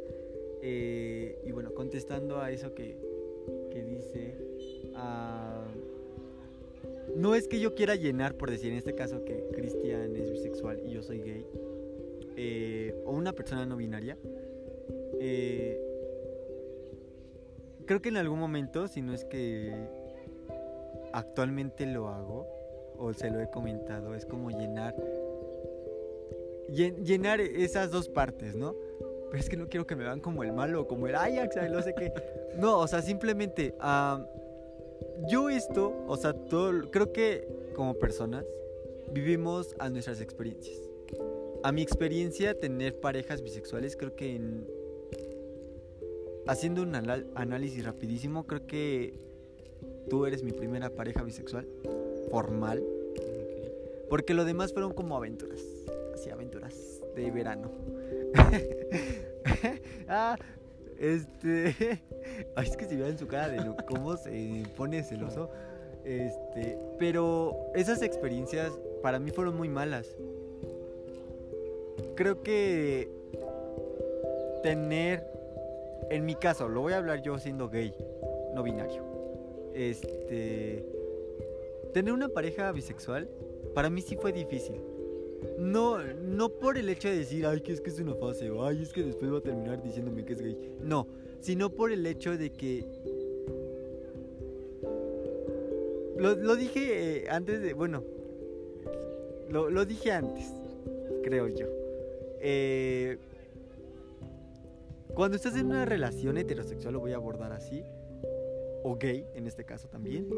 Eh, 0.62 1.38
y 1.44 1.52
bueno, 1.52 1.72
contestando 1.74 2.40
a 2.40 2.50
eso 2.50 2.74
que, 2.74 2.98
que 3.70 3.84
dice, 3.84 4.36
ah, 4.96 5.64
no 7.16 7.34
es 7.34 7.48
que 7.48 7.60
yo 7.60 7.74
quiera 7.74 7.94
llenar, 7.94 8.34
por 8.34 8.50
decir 8.50 8.72
en 8.72 8.78
este 8.78 8.94
caso 8.94 9.24
que 9.24 9.48
Cristian 9.54 10.14
es 10.16 10.30
bisexual 10.30 10.80
y 10.86 10.90
yo 10.90 11.02
soy 11.02 11.20
gay 11.20 11.46
eh, 12.36 12.94
o 13.06 13.12
una 13.12 13.32
persona 13.32 13.64
no 13.64 13.76
binaria, 13.76 14.18
eh, 15.20 15.80
creo 17.86 18.02
que 18.02 18.10
en 18.10 18.18
algún 18.18 18.38
momento, 18.38 18.88
si 18.88 19.00
no 19.00 19.14
es 19.14 19.24
que 19.24 19.72
actualmente 21.12 21.86
lo 21.86 22.08
hago, 22.08 22.46
o 22.98 23.12
se 23.12 23.30
lo 23.30 23.40
he 23.40 23.48
comentado, 23.50 24.14
es 24.14 24.26
como 24.26 24.50
llenar, 24.50 24.94
llenar 26.68 27.40
esas 27.40 27.90
dos 27.90 28.08
partes, 28.08 28.54
¿no? 28.54 28.74
Pero 29.30 29.42
es 29.42 29.48
que 29.48 29.56
no 29.56 29.68
quiero 29.68 29.86
que 29.86 29.96
me 29.96 30.04
vean 30.04 30.20
como 30.20 30.42
el 30.42 30.52
malo, 30.52 30.86
como 30.86 31.06
el 31.06 31.14
Ajax, 31.14 31.56
no 31.70 31.82
sé 31.82 31.94
qué. 31.94 32.12
No, 32.58 32.78
o 32.78 32.86
sea, 32.86 33.02
simplemente, 33.02 33.74
yo 35.28 35.48
esto, 35.50 35.92
o 36.06 36.16
sea, 36.16 36.32
todo, 36.32 36.90
creo 36.90 37.12
que 37.12 37.46
como 37.74 37.94
personas 37.94 38.44
vivimos 39.12 39.74
a 39.78 39.88
nuestras 39.88 40.20
experiencias 40.20 40.86
a 41.66 41.72
mi 41.72 41.82
experiencia 41.82 42.58
tener 42.58 43.00
parejas 43.00 43.42
bisexuales, 43.42 43.96
creo 43.96 44.14
que 44.14 44.40
haciendo 46.46 46.82
un 46.82 46.94
análisis 46.94 47.84
rapidísimo, 47.84 48.46
creo 48.46 48.68
que 48.68 49.18
tú 50.08 50.26
eres 50.26 50.44
mi 50.44 50.52
primera 50.52 50.90
pareja 50.90 51.24
bisexual 51.24 51.66
formal. 52.30 52.84
Porque 54.08 54.32
lo 54.32 54.44
demás 54.44 54.72
fueron 54.72 54.92
como 54.92 55.16
aventuras, 55.16 55.60
así 56.14 56.30
aventuras 56.30 57.02
de 57.16 57.32
verano. 57.32 57.72
ah, 60.08 60.38
este, 61.00 62.00
Ay, 62.54 62.66
es 62.66 62.76
que 62.76 62.86
si 62.86 62.96
vean 62.96 63.18
su 63.18 63.26
cara 63.26 63.48
de 63.48 63.58
cómo 63.86 64.16
se 64.16 64.62
pone 64.76 65.02
celoso. 65.02 65.50
Este, 66.04 66.78
pero 66.98 67.56
esas 67.74 68.00
experiencias 68.02 68.72
para 69.02 69.18
mí 69.18 69.32
fueron 69.32 69.56
muy 69.56 69.68
malas 69.68 70.16
creo 72.16 72.42
que 72.42 73.08
tener, 74.62 75.24
en 76.10 76.24
mi 76.24 76.34
caso, 76.34 76.68
lo 76.68 76.80
voy 76.80 76.94
a 76.94 76.96
hablar 76.96 77.22
yo 77.22 77.38
siendo 77.38 77.68
gay, 77.68 77.94
no 78.54 78.62
binario. 78.62 79.04
Este, 79.74 80.84
tener 81.92 82.12
una 82.12 82.28
pareja 82.28 82.72
bisexual 82.72 83.28
para 83.74 83.90
mí 83.90 84.00
sí 84.00 84.16
fue 84.16 84.32
difícil. 84.32 84.80
No, 85.58 86.02
no 86.02 86.48
por 86.48 86.78
el 86.78 86.88
hecho 86.88 87.08
de 87.08 87.18
decir, 87.18 87.46
ay, 87.46 87.60
que 87.60 87.72
es 87.72 87.80
que 87.80 87.90
es 87.90 88.00
una 88.00 88.14
fase, 88.14 88.50
o 88.50 88.64
ay, 88.64 88.82
es 88.82 88.92
que 88.92 89.02
después 89.02 89.32
va 89.32 89.38
a 89.38 89.42
terminar 89.42 89.82
diciéndome 89.82 90.24
que 90.24 90.32
es 90.32 90.40
gay. 90.40 90.76
No, 90.80 91.06
sino 91.40 91.70
por 91.70 91.92
el 91.92 92.06
hecho 92.06 92.36
de 92.36 92.50
que. 92.50 92.84
Lo, 96.18 96.56
dije 96.56 97.24
eh, 97.24 97.28
antes 97.30 97.60
de. 97.60 97.74
Bueno, 97.74 98.02
lo, 99.50 99.70
lo 99.70 99.84
dije 99.84 100.12
antes, 100.12 100.52
creo 101.22 101.48
yo. 101.48 101.66
Eh, 102.40 103.18
cuando 105.14 105.36
estás 105.36 105.56
en 105.56 105.66
una 105.66 105.84
relación 105.84 106.36
heterosexual, 106.36 106.94
lo 106.94 107.00
voy 107.00 107.12
a 107.12 107.16
abordar 107.16 107.52
así, 107.52 107.82
o 108.82 108.96
gay 108.96 109.26
en 109.34 109.46
este 109.46 109.64
caso 109.64 109.88
también, 109.88 110.28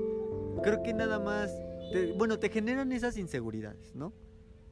creo 0.62 0.82
que 0.82 0.94
nada 0.94 1.18
más, 1.18 1.52
bueno, 2.16 2.38
te 2.38 2.48
generan 2.48 2.92
esas 2.92 3.16
inseguridades, 3.18 3.94
¿no? 3.94 4.12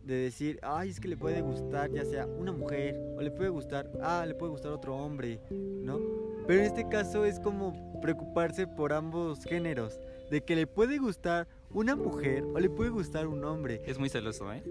De 0.06 0.14
decir, 0.14 0.60
ay, 0.62 0.90
es 0.90 1.00
que 1.00 1.08
le 1.08 1.16
puede 1.16 1.40
gustar 1.40 1.90
ya 1.90 2.04
sea 2.04 2.26
una 2.26 2.52
mujer, 2.52 2.96
o 3.16 3.20
le 3.20 3.32
puede 3.32 3.50
gustar, 3.50 3.90
ah, 4.00 4.24
le 4.24 4.36
puede 4.36 4.52
gustar 4.52 4.70
otro 4.70 4.96
hombre, 4.96 5.40
¿no? 5.50 5.98
Pero 6.46 6.60
en 6.60 6.66
este 6.66 6.88
caso 6.88 7.24
es 7.24 7.40
como 7.40 8.00
preocuparse 8.00 8.68
por 8.68 8.92
ambos 8.92 9.42
géneros, 9.42 9.98
de 10.30 10.44
que 10.44 10.54
le 10.54 10.68
puede 10.68 10.98
gustar 10.98 11.48
una 11.70 11.96
mujer 11.96 12.44
o 12.44 12.60
le 12.60 12.70
puede 12.70 12.90
gustar 12.90 13.26
un 13.26 13.44
hombre. 13.44 13.82
Es 13.84 13.98
muy 13.98 14.08
celoso, 14.08 14.52
¿eh? 14.52 14.62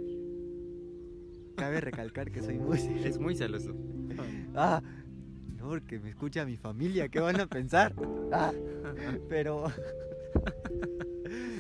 Cabe 1.58 1.82
recalcar 1.82 2.32
que 2.32 2.42
soy 2.42 2.58
muy 2.58 2.78
celoso. 2.78 3.06
Es 3.08 3.20
muy 3.20 3.36
celoso. 3.36 3.76
Ah, 4.58 4.82
no, 5.58 5.68
porque 5.68 6.00
me 6.00 6.08
escucha 6.08 6.46
mi 6.46 6.56
familia, 6.56 7.10
¿qué 7.10 7.20
van 7.20 7.42
a 7.42 7.46
pensar? 7.46 7.94
Ah, 8.32 8.54
pero... 9.28 9.66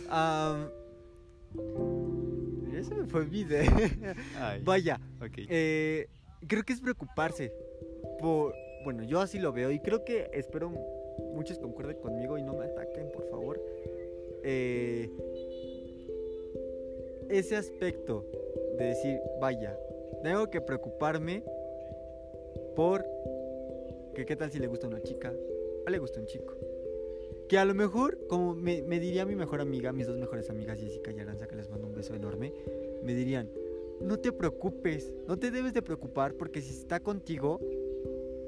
um, 0.10 0.70
eso 2.86 2.96
me 2.96 3.06
fue 3.06 3.25
mi 3.25 3.46
Vaya, 4.63 5.00
eh, 5.50 6.08
creo 6.48 6.63
que 6.63 6.74
es 6.74 6.82
preocuparse 6.82 7.51
por... 8.20 8.54
Bueno, 8.84 9.04
yo 9.04 9.20
así 9.20 9.39
lo 9.39 9.51
veo 9.51 9.72
y 9.72 9.80
creo 9.80 10.06
que 10.06 10.30
espero 10.34 10.72
muchos 11.34 11.58
concuerden 11.58 11.98
conmigo 11.98 12.38
y 12.38 12.44
no 12.44 12.54
me 12.54 12.65
ataquen, 12.65 13.12
por 13.12 13.27
favor. 13.30 13.60
Eh, 14.44 15.10
ese 17.30 17.56
aspecto 17.56 18.25
de 18.77 18.86
decir, 18.86 19.20
vaya, 19.42 19.75
tengo 20.22 20.50
que 20.51 20.62
preocuparme 20.62 21.44
por 22.75 23.06
que 24.13 24.25
qué 24.25 24.36
tal 24.36 24.51
si 24.51 24.60
le 24.60 24.68
gusta 24.68 24.88
una 24.88 25.01
chica 25.01 25.34
o 25.86 25.89
le 25.89 25.98
gusta 25.98 26.20
un 26.20 26.27
chico. 26.27 26.54
Que 27.48 27.58
a 27.58 27.66
lo 27.66 27.75
mejor, 27.75 28.18
como 28.28 28.56
me, 28.56 28.82
diría 29.00 29.25
mi 29.25 29.36
mejor 29.36 29.62
amiga, 29.62 29.92
mis 29.92 30.08
dos 30.08 30.18
mejores 30.18 30.50
amigas, 30.50 30.80
Jessica 30.80 31.12
y 31.12 31.20
Aranza, 31.20 31.48
que 31.48 31.56
les 31.56 31.70
mando 31.70 31.88
un 31.88 31.94
beso 31.94 32.16
enorme, 32.16 32.54
me 33.04 33.14
dirían, 33.14 33.50
no 34.02 34.18
te 34.18 34.32
preocupes, 34.32 35.14
no 35.28 35.38
te 35.38 35.52
debes 35.52 35.74
de 35.74 35.82
preocupar 35.82 36.34
porque 36.34 36.62
si 36.62 36.74
está 36.74 37.00
contigo 37.00 37.60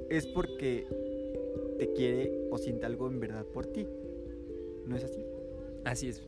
es 0.09 0.25
porque 0.27 0.87
te 1.77 1.93
quiere 1.93 2.47
o 2.49 2.57
siente 2.57 2.85
algo 2.85 3.07
en 3.07 3.19
verdad 3.19 3.45
por 3.45 3.67
ti. 3.67 3.87
¿No 4.85 4.95
es 4.95 5.03
así? 5.03 5.23
Así 5.83 6.09
es. 6.09 6.21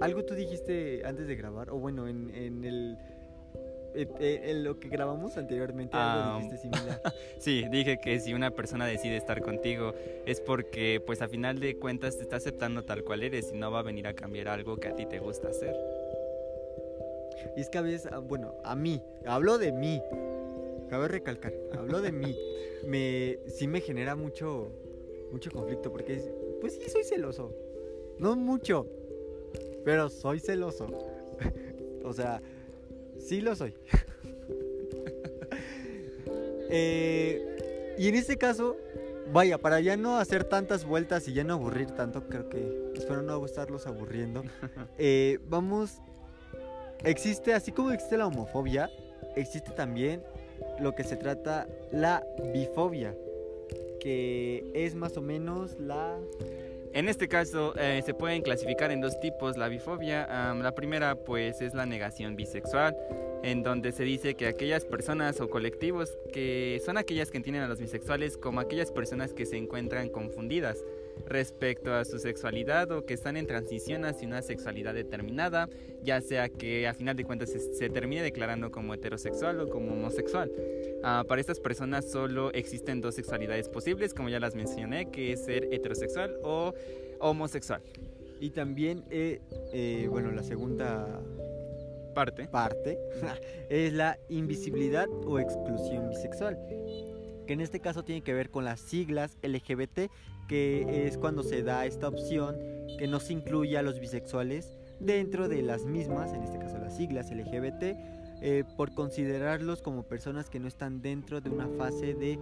Algo 0.00 0.24
tú 0.24 0.34
dijiste 0.34 1.02
antes 1.04 1.26
de 1.26 1.36
grabar, 1.36 1.70
o 1.70 1.78
bueno, 1.78 2.08
en, 2.08 2.30
en 2.34 2.64
el 2.64 2.96
en 3.94 4.64
lo 4.64 4.78
que 4.78 4.88
grabamos 4.88 5.36
anteriormente 5.36 5.96
algo 5.96 6.36
dijiste 6.38 6.58
similar. 6.58 7.00
Sí, 7.38 7.64
dije 7.70 7.98
que 8.00 8.18
si 8.20 8.34
una 8.34 8.50
persona 8.50 8.86
decide 8.86 9.16
estar 9.16 9.40
contigo 9.42 9.94
es 10.26 10.40
porque 10.40 11.00
pues 11.04 11.22
a 11.22 11.28
final 11.28 11.60
de 11.60 11.76
cuentas 11.76 12.16
te 12.16 12.22
está 12.22 12.36
aceptando 12.36 12.84
tal 12.84 13.04
cual 13.04 13.22
eres 13.22 13.52
y 13.52 13.56
no 13.56 13.70
va 13.70 13.80
a 13.80 13.82
venir 13.82 14.06
a 14.06 14.14
cambiar 14.14 14.48
algo 14.48 14.76
que 14.78 14.88
a 14.88 14.94
ti 14.96 15.06
te 15.06 15.18
gusta 15.18 15.48
hacer. 15.48 15.76
Y 17.56 17.60
es 17.60 17.68
que 17.68 17.78
a 17.78 17.82
veces, 17.82 18.08
ah, 18.12 18.18
bueno, 18.18 18.54
a 18.64 18.74
mí, 18.74 19.02
hablo 19.26 19.58
de 19.58 19.70
mí, 19.72 20.00
cabe 20.88 21.08
recalcar, 21.08 21.52
hablo 21.76 22.00
de 22.00 22.10
mí, 22.12 22.36
me, 22.86 23.38
sí 23.48 23.66
me 23.68 23.80
genera 23.80 24.16
mucho, 24.16 24.70
mucho 25.30 25.50
conflicto 25.50 25.92
porque, 25.92 26.14
es- 26.14 26.30
pues 26.60 26.74
sí, 26.74 26.88
soy 26.88 27.04
celoso, 27.04 27.54
no 28.18 28.34
mucho, 28.36 28.86
pero 29.84 30.08
soy 30.08 30.40
celoso, 30.40 30.86
o 32.04 32.12
sea, 32.14 32.40
sí 33.18 33.40
lo 33.40 33.54
soy. 33.56 33.74
Eh, 36.76 37.94
y 37.98 38.08
en 38.08 38.16
este 38.16 38.36
caso, 38.36 38.76
vaya, 39.32 39.58
para 39.58 39.78
ya 39.78 39.96
no 39.96 40.18
hacer 40.18 40.42
tantas 40.42 40.84
vueltas 40.84 41.28
y 41.28 41.32
ya 41.32 41.44
no 41.44 41.52
aburrir 41.52 41.92
tanto, 41.92 42.26
creo 42.26 42.48
que, 42.48 42.90
espero 42.96 43.22
no 43.22 43.44
estarlos 43.46 43.86
aburriendo, 43.86 44.42
eh, 44.98 45.38
vamos 45.46 46.00
Existe, 47.04 47.52
así 47.52 47.70
como 47.70 47.90
existe 47.90 48.16
la 48.16 48.26
homofobia, 48.26 48.90
existe 49.36 49.72
también 49.72 50.22
lo 50.80 50.94
que 50.94 51.04
se 51.04 51.16
trata 51.16 51.68
la 51.92 52.24
bifobia, 52.52 53.14
que 54.00 54.70
es 54.74 54.94
más 54.94 55.16
o 55.18 55.20
menos 55.20 55.78
la... 55.78 56.18
En 56.94 57.08
este 57.08 57.26
caso 57.26 57.74
eh, 57.76 58.02
se 58.06 58.14
pueden 58.14 58.42
clasificar 58.42 58.92
en 58.92 59.00
dos 59.00 59.18
tipos 59.18 59.56
la 59.56 59.66
bifobia. 59.66 60.26
Am, 60.30 60.62
la 60.62 60.76
primera 60.76 61.16
pues 61.16 61.60
es 61.60 61.74
la 61.74 61.86
negación 61.86 62.36
bisexual, 62.36 62.96
en 63.42 63.64
donde 63.64 63.90
se 63.90 64.04
dice 64.04 64.36
que 64.36 64.46
aquellas 64.46 64.84
personas 64.84 65.40
o 65.40 65.50
colectivos 65.50 66.16
que 66.32 66.80
son 66.86 66.96
aquellas 66.96 67.32
que 67.32 67.38
entienden 67.38 67.64
a 67.64 67.66
los 67.66 67.80
bisexuales 67.80 68.36
como 68.36 68.60
aquellas 68.60 68.92
personas 68.92 69.32
que 69.34 69.44
se 69.44 69.56
encuentran 69.56 70.08
confundidas 70.08 70.84
respecto 71.26 71.94
a 71.94 72.04
su 72.04 72.18
sexualidad 72.18 72.90
o 72.92 73.04
que 73.06 73.14
están 73.14 73.36
en 73.36 73.46
transición 73.46 74.04
hacia 74.04 74.26
una 74.26 74.42
sexualidad 74.42 74.94
determinada, 74.94 75.68
ya 76.02 76.20
sea 76.20 76.48
que 76.48 76.86
a 76.86 76.94
final 76.94 77.16
de 77.16 77.24
cuentas 77.24 77.50
se, 77.50 77.60
se 77.60 77.88
termine 77.88 78.22
declarando 78.22 78.70
como 78.70 78.94
heterosexual 78.94 79.60
o 79.60 79.68
como 79.68 79.92
homosexual. 79.92 80.50
Ah, 81.02 81.24
para 81.26 81.40
estas 81.40 81.60
personas 81.60 82.10
solo 82.10 82.52
existen 82.52 83.00
dos 83.00 83.14
sexualidades 83.14 83.68
posibles, 83.68 84.14
como 84.14 84.28
ya 84.28 84.40
las 84.40 84.54
mencioné, 84.54 85.10
que 85.10 85.32
es 85.32 85.44
ser 85.44 85.68
heterosexual 85.72 86.36
o 86.42 86.74
homosexual. 87.20 87.82
Y 88.40 88.50
también, 88.50 89.04
eh, 89.10 89.40
eh, 89.72 90.06
bueno, 90.10 90.30
la 90.30 90.42
segunda 90.42 91.20
Parte. 92.14 92.46
parte 92.46 92.98
es 93.70 93.92
la 93.92 94.18
invisibilidad 94.28 95.08
o 95.26 95.40
exclusión 95.40 96.08
bisexual, 96.08 96.56
que 97.46 97.52
en 97.52 97.60
este 97.60 97.80
caso 97.80 98.04
tiene 98.04 98.22
que 98.22 98.32
ver 98.32 98.50
con 98.50 98.64
las 98.64 98.80
siglas 98.80 99.36
LGBT, 99.42 100.10
que 100.48 101.06
es 101.06 101.18
cuando 101.18 101.42
se 101.42 101.62
da 101.62 101.86
esta 101.86 102.08
opción 102.08 102.56
que 102.98 103.06
no 103.06 103.20
se 103.20 103.32
incluye 103.32 103.76
a 103.78 103.82
los 103.82 103.98
bisexuales 104.00 104.68
dentro 105.00 105.48
de 105.48 105.62
las 105.62 105.84
mismas, 105.84 106.32
en 106.32 106.42
este 106.42 106.58
caso 106.58 106.78
las 106.78 106.96
siglas 106.96 107.30
LGBT, 107.30 107.82
eh, 108.42 108.64
por 108.76 108.94
considerarlos 108.94 109.82
como 109.82 110.02
personas 110.04 110.50
que 110.50 110.60
no 110.60 110.68
están 110.68 111.00
dentro 111.02 111.40
de 111.40 111.50
una 111.50 111.68
fase 111.68 112.14
de... 112.14 112.38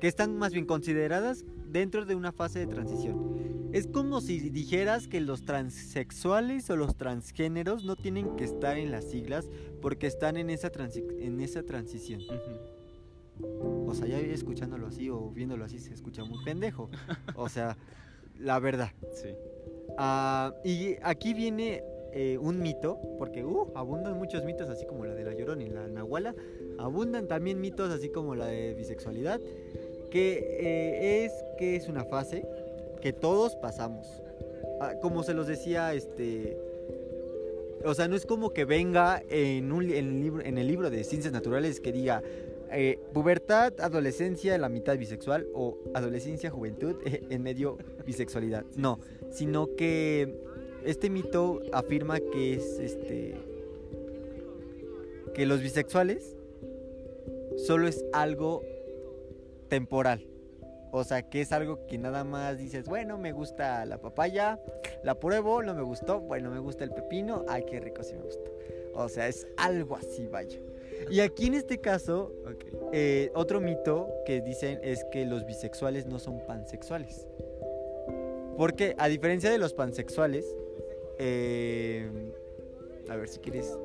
que 0.00 0.08
están 0.08 0.36
más 0.36 0.52
bien 0.52 0.66
consideradas 0.66 1.44
dentro 1.66 2.04
de 2.06 2.14
una 2.14 2.32
fase 2.32 2.60
de 2.60 2.66
transición. 2.66 3.36
Es 3.72 3.86
como 3.88 4.20
si 4.20 4.38
dijeras 4.50 5.08
que 5.08 5.20
los 5.20 5.44
transexuales 5.44 6.70
o 6.70 6.76
los 6.76 6.96
transgéneros 6.96 7.84
no 7.84 7.96
tienen 7.96 8.36
que 8.36 8.44
estar 8.44 8.78
en 8.78 8.90
las 8.90 9.04
siglas 9.04 9.48
porque 9.82 10.06
están 10.06 10.36
en 10.36 10.48
esa, 10.50 10.70
transi- 10.72 11.04
en 11.20 11.40
esa 11.40 11.62
transición. 11.62 12.22
Sea, 13.96 14.06
ya 14.06 14.18
escuchándolo 14.18 14.86
así 14.86 15.08
o 15.10 15.30
viéndolo 15.30 15.64
así 15.64 15.78
se 15.78 15.92
escucha 15.92 16.24
muy 16.24 16.44
pendejo. 16.44 16.90
O 17.34 17.48
sea, 17.48 17.76
la 18.38 18.58
verdad. 18.58 18.90
Sí. 19.12 19.30
Ah, 19.98 20.54
y 20.64 20.96
aquí 21.02 21.34
viene 21.34 21.82
eh, 22.12 22.38
un 22.38 22.60
mito, 22.60 22.98
porque 23.18 23.44
uh, 23.44 23.72
abundan 23.74 24.16
muchos 24.16 24.44
mitos, 24.44 24.68
así 24.70 24.86
como 24.86 25.04
la 25.04 25.14
de 25.14 25.24
la 25.24 25.34
Llorona 25.34 25.64
y 25.64 25.68
la 25.68 25.86
Nahuala. 25.88 26.34
Abundan 26.78 27.28
también 27.28 27.60
mitos, 27.60 27.90
así 27.90 28.08
como 28.08 28.34
la 28.34 28.46
de 28.46 28.74
bisexualidad, 28.74 29.40
que 30.10 30.38
eh, 30.38 31.24
es 31.24 31.32
que 31.58 31.76
es 31.76 31.88
una 31.88 32.04
fase 32.04 32.46
que 33.00 33.12
todos 33.12 33.56
pasamos. 33.56 34.22
Ah, 34.80 34.94
como 35.00 35.22
se 35.22 35.34
los 35.34 35.46
decía, 35.46 35.92
este. 35.94 36.56
O 37.84 37.94
sea, 37.94 38.08
no 38.08 38.16
es 38.16 38.26
como 38.26 38.50
que 38.50 38.64
venga 38.64 39.22
en, 39.28 39.70
un, 39.70 39.84
en, 39.84 39.92
el, 39.92 40.20
libro, 40.20 40.44
en 40.44 40.58
el 40.58 40.66
libro 40.66 40.90
de 40.90 41.04
ciencias 41.04 41.32
naturales 41.32 41.80
que 41.80 41.92
diga 41.92 42.22
eh, 42.72 42.98
pubertad, 43.12 43.72
adolescencia, 43.80 44.56
la 44.58 44.68
mitad 44.68 44.96
bisexual 44.98 45.46
o 45.54 45.78
adolescencia, 45.94 46.50
juventud, 46.50 46.96
en 47.04 47.42
medio 47.42 47.78
bisexualidad. 48.04 48.64
No, 48.76 49.00
sino 49.30 49.74
que 49.76 50.34
este 50.84 51.10
mito 51.10 51.60
afirma 51.72 52.20
que 52.20 52.54
es 52.54 52.78
este 52.78 53.34
que 55.34 55.44
los 55.44 55.60
bisexuales 55.60 56.34
solo 57.56 57.88
es 57.88 58.04
algo 58.12 58.62
temporal. 59.68 60.26
O 60.92 61.04
sea, 61.04 61.28
que 61.28 61.42
es 61.42 61.52
algo 61.52 61.86
que 61.86 61.98
nada 61.98 62.24
más 62.24 62.56
dices, 62.56 62.86
bueno, 62.86 63.18
me 63.18 63.32
gusta 63.32 63.84
la 63.84 63.98
papaya, 63.98 64.58
la 65.02 65.18
pruebo, 65.20 65.62
no 65.62 65.74
me 65.74 65.82
gustó, 65.82 66.20
bueno, 66.20 66.50
me 66.50 66.58
gusta 66.58 66.84
el 66.84 66.90
pepino, 66.92 67.44
ay, 67.48 67.64
qué 67.68 67.80
rico, 67.80 68.02
sí 68.02 68.14
me 68.14 68.22
gustó. 68.22 68.50
O 68.94 69.08
sea, 69.10 69.28
es 69.28 69.46
algo 69.58 69.96
así, 69.96 70.26
vaya. 70.26 70.58
Y 71.10 71.20
aquí 71.20 71.46
en 71.46 71.54
este 71.54 71.78
caso, 71.78 72.32
eh, 72.92 73.30
otro 73.34 73.60
mito 73.60 74.08
que 74.24 74.40
dicen 74.40 74.80
es 74.82 75.04
que 75.04 75.24
los 75.24 75.46
bisexuales 75.46 76.06
no 76.06 76.18
son 76.18 76.40
pansexuales. 76.46 77.26
Porque 78.56 78.94
a 78.98 79.08
diferencia 79.08 79.50
de 79.50 79.58
los 79.58 79.74
pansexuales, 79.74 80.46
eh, 81.18 82.08
a 83.08 83.16
ver 83.16 83.28
si 83.28 83.38
quieres. 83.38 83.76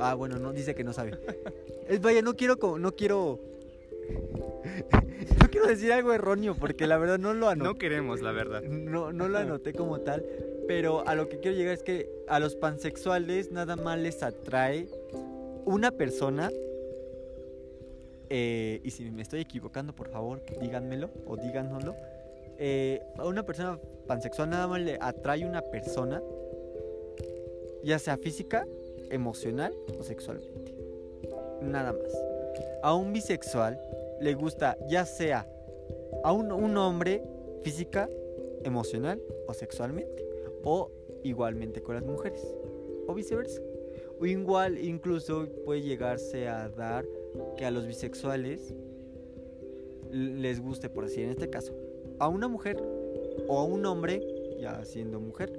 Ah, 0.00 0.14
bueno, 0.14 0.38
no 0.38 0.52
dice 0.52 0.74
que 0.74 0.84
no 0.84 0.92
sabe. 0.92 1.12
Es 1.88 2.02
vaya, 2.02 2.20
no 2.20 2.36
quiero 2.36 2.56
no 2.76 2.92
quiero 2.92 3.40
no 5.40 5.48
quiero 5.50 5.66
decir 5.66 5.92
algo 5.92 6.12
erróneo 6.12 6.54
porque 6.54 6.86
la 6.86 6.98
verdad 6.98 7.18
no 7.18 7.34
lo 7.34 7.48
anoté. 7.48 7.68
No 7.68 7.78
queremos, 7.78 8.20
la 8.20 8.32
verdad. 8.32 8.62
No, 8.62 9.12
no 9.12 9.28
lo 9.28 9.38
anoté 9.38 9.72
como 9.72 10.00
tal, 10.00 10.24
pero 10.66 11.06
a 11.06 11.14
lo 11.14 11.28
que 11.28 11.38
quiero 11.38 11.56
llegar 11.56 11.74
es 11.74 11.82
que 11.82 12.10
a 12.28 12.40
los 12.40 12.56
pansexuales 12.56 13.50
nada 13.50 13.76
más 13.76 13.98
les 13.98 14.22
atrae 14.22 14.86
una 15.68 15.90
persona. 15.90 16.50
eh, 18.30 18.80
y 18.82 18.90
si 18.90 19.10
me 19.10 19.22
estoy 19.22 19.40
equivocando, 19.40 19.94
por 19.94 20.08
favor, 20.08 20.42
díganmelo 20.60 21.10
o 21.26 21.36
díganoslo. 21.36 21.94
Eh, 22.58 23.00
a 23.16 23.26
una 23.26 23.44
persona 23.44 23.78
pansexual 24.06 24.50
nada 24.50 24.66
más 24.66 24.80
le 24.80 24.98
atrae 25.00 25.46
una 25.46 25.62
persona, 25.62 26.22
ya 27.84 27.98
sea 27.98 28.16
física, 28.16 28.66
emocional 29.10 29.72
o 29.98 30.02
sexualmente. 30.02 30.74
Nada 31.62 31.92
más. 31.92 32.12
A 32.82 32.94
un 32.94 33.12
bisexual 33.12 33.80
le 34.20 34.34
gusta 34.34 34.76
ya 34.88 35.06
sea 35.06 35.46
a 36.24 36.32
un 36.32 36.76
hombre 36.76 37.22
física, 37.62 38.10
emocional 38.64 39.22
o 39.46 39.54
sexualmente. 39.54 40.26
O 40.64 40.90
igualmente 41.22 41.82
con 41.82 41.94
las 41.94 42.04
mujeres. 42.04 42.44
O 43.06 43.14
viceversa. 43.14 43.62
O 44.20 44.26
igual 44.26 44.78
incluso 44.78 45.48
puede 45.64 45.82
llegarse 45.82 46.48
a 46.48 46.68
dar 46.68 47.06
que 47.56 47.64
a 47.64 47.70
los 47.70 47.86
bisexuales 47.86 48.74
les 50.10 50.60
guste, 50.60 50.88
por 50.88 51.04
decir 51.04 51.24
en 51.24 51.30
este 51.30 51.50
caso, 51.50 51.74
a 52.18 52.28
una 52.28 52.48
mujer 52.48 52.82
o 53.46 53.58
a 53.58 53.64
un 53.64 53.84
hombre, 53.86 54.20
ya 54.58 54.84
siendo 54.84 55.20
mujer, 55.20 55.52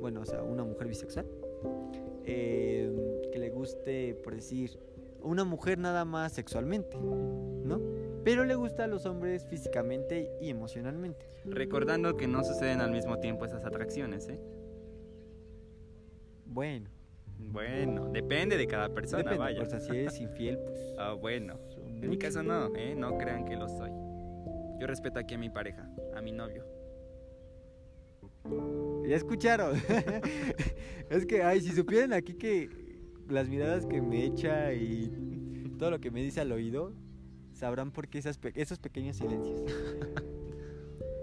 bueno, 0.00 0.22
o 0.22 0.24
sea, 0.24 0.42
una 0.42 0.64
mujer 0.64 0.88
bisexual, 0.88 1.26
eh, 2.24 3.28
que 3.32 3.38
le 3.38 3.50
guste, 3.50 4.14
por 4.14 4.34
decir, 4.34 4.78
una 5.22 5.44
mujer 5.44 5.78
nada 5.78 6.04
más 6.04 6.32
sexualmente, 6.32 6.96
¿no? 6.98 7.80
Pero 8.24 8.44
le 8.44 8.54
gusta 8.54 8.84
a 8.84 8.86
los 8.86 9.06
hombres 9.06 9.46
físicamente 9.46 10.30
y 10.40 10.50
emocionalmente. 10.50 11.26
Recordando 11.44 12.16
que 12.16 12.26
no 12.26 12.44
suceden 12.44 12.80
al 12.80 12.90
mismo 12.90 13.18
tiempo 13.18 13.44
esas 13.44 13.64
atracciones, 13.64 14.28
¿eh? 14.28 14.40
Bueno, 16.46 16.90
Bueno, 17.48 18.10
depende 18.10 18.56
de 18.56 18.66
cada 18.66 18.88
persona, 18.94 19.18
depende, 19.24 19.38
vaya. 19.38 19.66
sea, 19.66 19.80
si 19.80 19.90
eres 19.96 20.20
infiel, 20.20 20.58
pues... 20.58 20.94
Ah, 20.98 21.12
bueno. 21.14 21.58
En 22.02 22.08
mi 22.08 22.16
caso 22.16 22.42
no, 22.42 22.74
¿eh? 22.76 22.94
No 22.96 23.18
crean 23.18 23.44
que 23.44 23.56
lo 23.56 23.68
soy. 23.68 23.90
Yo 24.80 24.86
respeto 24.86 25.18
aquí 25.18 25.34
a 25.34 25.38
mi 25.38 25.50
pareja, 25.50 25.90
a 26.14 26.22
mi 26.22 26.32
novio. 26.32 26.64
Ya 29.06 29.16
escucharon. 29.16 29.76
es 31.10 31.26
que, 31.26 31.42
ay, 31.42 31.60
si 31.60 31.72
supieran 31.72 32.12
aquí 32.12 32.34
que 32.34 32.68
las 33.28 33.48
miradas 33.48 33.84
que 33.86 34.00
me 34.00 34.24
echa 34.24 34.72
y 34.72 35.10
todo 35.78 35.90
lo 35.90 36.00
que 36.00 36.10
me 36.10 36.22
dice 36.22 36.40
al 36.40 36.52
oído, 36.52 36.92
sabrán 37.52 37.90
por 37.90 38.08
qué 38.08 38.18
esas 38.18 38.38
pe- 38.38 38.52
esos 38.54 38.78
pequeños 38.78 39.16
silencios. 39.16 39.62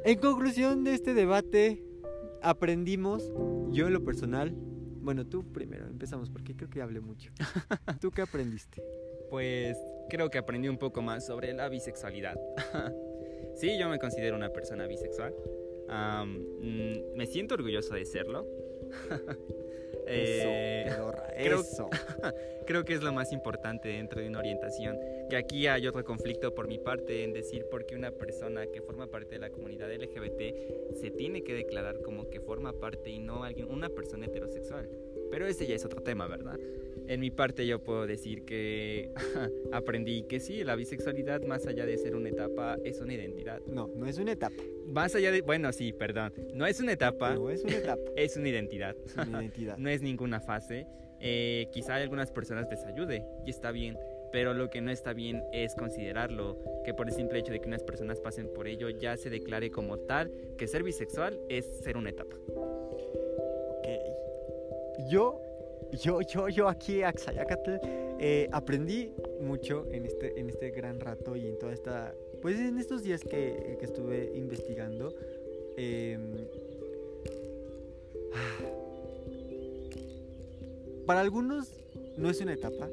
En 0.05 0.19
conclusión 0.19 0.85
de 0.85 0.93
este 0.93 1.13
debate, 1.13 1.83
aprendimos, 2.41 3.29
yo 3.71 3.87
en 3.87 3.93
lo 3.93 4.05
personal, 4.05 4.55
bueno, 5.07 5.25
tú 5.25 5.53
primero, 5.53 5.87
empezamos 5.87 6.29
porque 6.29 6.53
creo 6.53 6.69
que 6.69 6.81
hablé 6.81 6.99
mucho. 6.99 7.31
¿Tú 8.01 8.11
qué 8.11 8.23
aprendiste? 8.23 8.83
Pues 9.29 9.77
creo 10.09 10.29
que 10.29 10.37
aprendí 10.37 10.67
un 10.67 10.77
poco 10.77 11.01
más 11.01 11.25
sobre 11.25 11.53
la 11.53 11.69
bisexualidad. 11.69 12.35
sí, 13.55 13.79
yo 13.79 13.87
me 13.87 13.99
considero 13.99 14.35
una 14.35 14.49
persona 14.49 14.85
bisexual. 14.85 15.33
Mm, 15.87 17.15
me 17.15 17.25
siento 17.25 17.55
orgulloso 17.55 17.93
de 17.93 18.03
serlo. 18.03 18.45
Eh, 20.07 20.85
creo, 21.37 21.63
creo 22.65 22.85
que 22.85 22.93
es 22.93 23.03
lo 23.03 23.11
más 23.11 23.31
importante 23.31 23.89
dentro 23.89 24.21
de 24.21 24.27
una 24.27 24.39
orientación. 24.39 24.97
Que 25.29 25.37
aquí 25.37 25.67
hay 25.67 25.87
otro 25.87 26.03
conflicto 26.03 26.53
por 26.53 26.67
mi 26.67 26.77
parte 26.77 27.23
en 27.23 27.33
decir 27.33 27.65
por 27.69 27.85
qué 27.85 27.95
una 27.95 28.11
persona 28.11 28.67
que 28.67 28.81
forma 28.81 29.07
parte 29.07 29.35
de 29.35 29.39
la 29.39 29.49
comunidad 29.49 29.91
LGBT 29.93 30.95
se 30.95 31.11
tiene 31.11 31.43
que 31.43 31.53
declarar 31.53 32.01
como 32.01 32.29
que 32.29 32.39
forma 32.39 32.73
parte 32.73 33.09
y 33.09 33.19
no 33.19 33.43
alguien, 33.43 33.69
una 33.69 33.89
persona 33.89 34.25
heterosexual. 34.25 34.89
Pero 35.29 35.47
ese 35.47 35.67
ya 35.67 35.75
es 35.75 35.85
otro 35.85 36.01
tema, 36.01 36.27
¿verdad? 36.27 36.59
En 37.07 37.21
mi 37.21 37.31
parte 37.31 37.65
yo 37.65 37.79
puedo 37.79 38.05
decir 38.05 38.43
que 38.43 39.11
aprendí 39.71 40.23
que 40.23 40.39
sí, 40.39 40.63
la 40.63 40.75
bisexualidad 40.75 41.41
más 41.43 41.65
allá 41.65 41.85
de 41.85 41.97
ser 41.97 42.15
una 42.15 42.29
etapa 42.29 42.77
es 42.83 42.99
una 42.99 43.13
identidad. 43.13 43.61
No, 43.65 43.89
no 43.95 44.07
es 44.07 44.17
una 44.17 44.33
etapa. 44.33 44.61
Más 44.85 45.15
allá 45.15 45.31
de, 45.31 45.41
bueno, 45.41 45.71
sí, 45.71 45.93
perdón, 45.93 46.33
no 46.53 46.65
es 46.65 46.79
una 46.81 46.91
etapa. 46.91 47.35
No 47.35 47.49
es 47.49 47.63
una 47.63 47.75
etapa. 47.77 48.01
es 48.15 48.35
una 48.35 48.49
identidad. 48.49 48.95
Es 49.05 49.15
una 49.15 49.41
identidad. 49.41 49.77
no 49.77 49.89
es 49.89 50.01
ninguna 50.01 50.41
fase. 50.41 50.85
Eh, 51.19 51.67
quizá 51.71 51.95
a 51.95 51.97
algunas 51.97 52.31
personas 52.31 52.67
les 52.69 52.83
ayude 52.83 53.23
y 53.45 53.49
está 53.49 53.71
bien, 53.71 53.97
pero 54.31 54.53
lo 54.53 54.69
que 54.69 54.81
no 54.81 54.91
está 54.91 55.13
bien 55.13 55.41
es 55.51 55.73
considerarlo, 55.75 56.59
que 56.83 56.93
por 56.93 57.07
el 57.07 57.15
simple 57.15 57.39
hecho 57.39 57.51
de 57.51 57.59
que 57.59 57.67
unas 57.67 57.83
personas 57.83 58.19
pasen 58.19 58.53
por 58.53 58.67
ello 58.67 58.89
ya 58.89 59.17
se 59.17 59.29
declare 59.29 59.71
como 59.71 59.97
tal 59.97 60.31
que 60.57 60.67
ser 60.67 60.83
bisexual 60.83 61.39
es 61.49 61.65
ser 61.83 61.97
una 61.97 62.09
etapa. 62.09 62.35
Ok. 62.55 63.01
Yo 65.09 65.47
yo, 65.91 66.21
yo, 66.21 66.49
yo 66.49 66.67
aquí, 66.67 67.01
Axayacatl, 67.03 67.75
eh, 68.19 68.49
aprendí 68.51 69.13
mucho 69.41 69.85
en 69.91 70.05
este, 70.05 70.39
en 70.39 70.49
este 70.49 70.71
gran 70.71 70.99
rato 70.99 71.35
y 71.35 71.47
en 71.47 71.57
toda 71.57 71.73
esta, 71.73 72.13
pues 72.41 72.59
en 72.59 72.77
estos 72.77 73.03
días 73.03 73.21
que, 73.21 73.77
que 73.79 73.85
estuve 73.85 74.31
investigando. 74.35 75.13
Em, 75.77 76.47
para 81.05 81.21
algunos 81.21 81.69
no 82.17 82.29
es 82.29 82.41
una 82.41 82.53
etapa, 82.53 82.89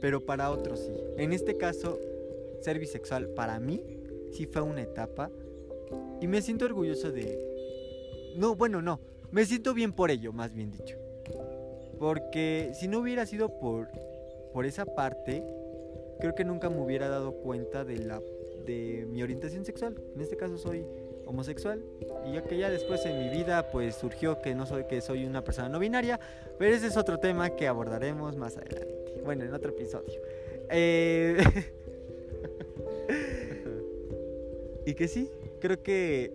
pero 0.00 0.20
para 0.20 0.50
otros 0.50 0.80
sí. 0.80 0.92
En 1.16 1.32
este 1.32 1.56
caso, 1.56 2.00
ser 2.60 2.78
bisexual 2.78 3.28
para 3.28 3.60
mí 3.60 3.82
sí 4.32 4.46
fue 4.46 4.62
una 4.62 4.82
etapa 4.82 5.30
y 6.20 6.26
me 6.26 6.42
siento 6.42 6.64
orgulloso 6.64 7.12
de... 7.12 8.32
No, 8.36 8.56
bueno, 8.56 8.80
no, 8.80 8.98
me 9.30 9.44
siento 9.44 9.74
bien 9.74 9.92
por 9.92 10.10
ello, 10.10 10.32
más 10.32 10.54
bien 10.54 10.72
dicho. 10.72 11.01
Porque 11.98 12.72
si 12.74 12.88
no 12.88 12.98
hubiera 12.98 13.26
sido 13.26 13.58
por, 13.58 13.88
por 14.52 14.66
esa 14.66 14.84
parte, 14.84 15.42
creo 16.20 16.34
que 16.34 16.44
nunca 16.44 16.70
me 16.70 16.80
hubiera 16.80 17.08
dado 17.08 17.32
cuenta 17.32 17.84
de, 17.84 17.98
la, 17.98 18.20
de 18.66 19.06
mi 19.08 19.22
orientación 19.22 19.64
sexual. 19.64 19.96
En 20.14 20.20
este 20.20 20.36
caso 20.36 20.58
soy 20.58 20.84
homosexual 21.26 21.82
y 22.26 22.34
ya 22.34 22.42
que 22.42 22.58
ya 22.58 22.70
después 22.70 23.04
en 23.06 23.18
mi 23.18 23.28
vida 23.28 23.70
pues 23.70 23.94
surgió 23.94 24.40
que 24.40 24.54
no 24.54 24.66
soy 24.66 24.84
que 24.84 25.00
soy 25.00 25.24
una 25.24 25.44
persona 25.44 25.68
no 25.68 25.78
binaria, 25.78 26.18
pero 26.58 26.74
ese 26.74 26.88
es 26.88 26.96
otro 26.96 27.18
tema 27.18 27.50
que 27.50 27.68
abordaremos 27.68 28.36
más 28.36 28.56
adelante. 28.56 29.20
Bueno, 29.24 29.44
en 29.44 29.54
otro 29.54 29.70
episodio. 29.70 30.20
Eh, 30.70 31.42
y 34.86 34.94
que 34.94 35.08
sí, 35.08 35.30
creo 35.60 35.82
que 35.82 36.32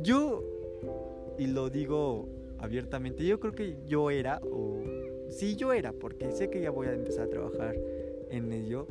yo 0.00 0.42
y 1.38 1.46
lo 1.46 1.70
digo 1.70 2.28
abiertamente. 2.62 3.26
Yo 3.26 3.38
creo 3.40 3.52
que 3.52 3.76
yo 3.86 4.10
era, 4.10 4.40
o 4.42 4.82
sí 5.28 5.56
yo 5.56 5.72
era, 5.72 5.92
porque 5.92 6.30
sé 6.32 6.48
que 6.48 6.60
ya 6.60 6.70
voy 6.70 6.86
a 6.86 6.92
empezar 6.92 7.26
a 7.26 7.28
trabajar 7.28 7.76
en 8.30 8.52
ello, 8.52 8.86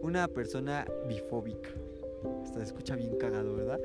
una 0.00 0.28
persona 0.28 0.86
bifóbica. 1.08 1.70
se 2.54 2.62
escucha 2.62 2.96
bien 2.96 3.16
cagado, 3.18 3.54
¿verdad? 3.54 3.80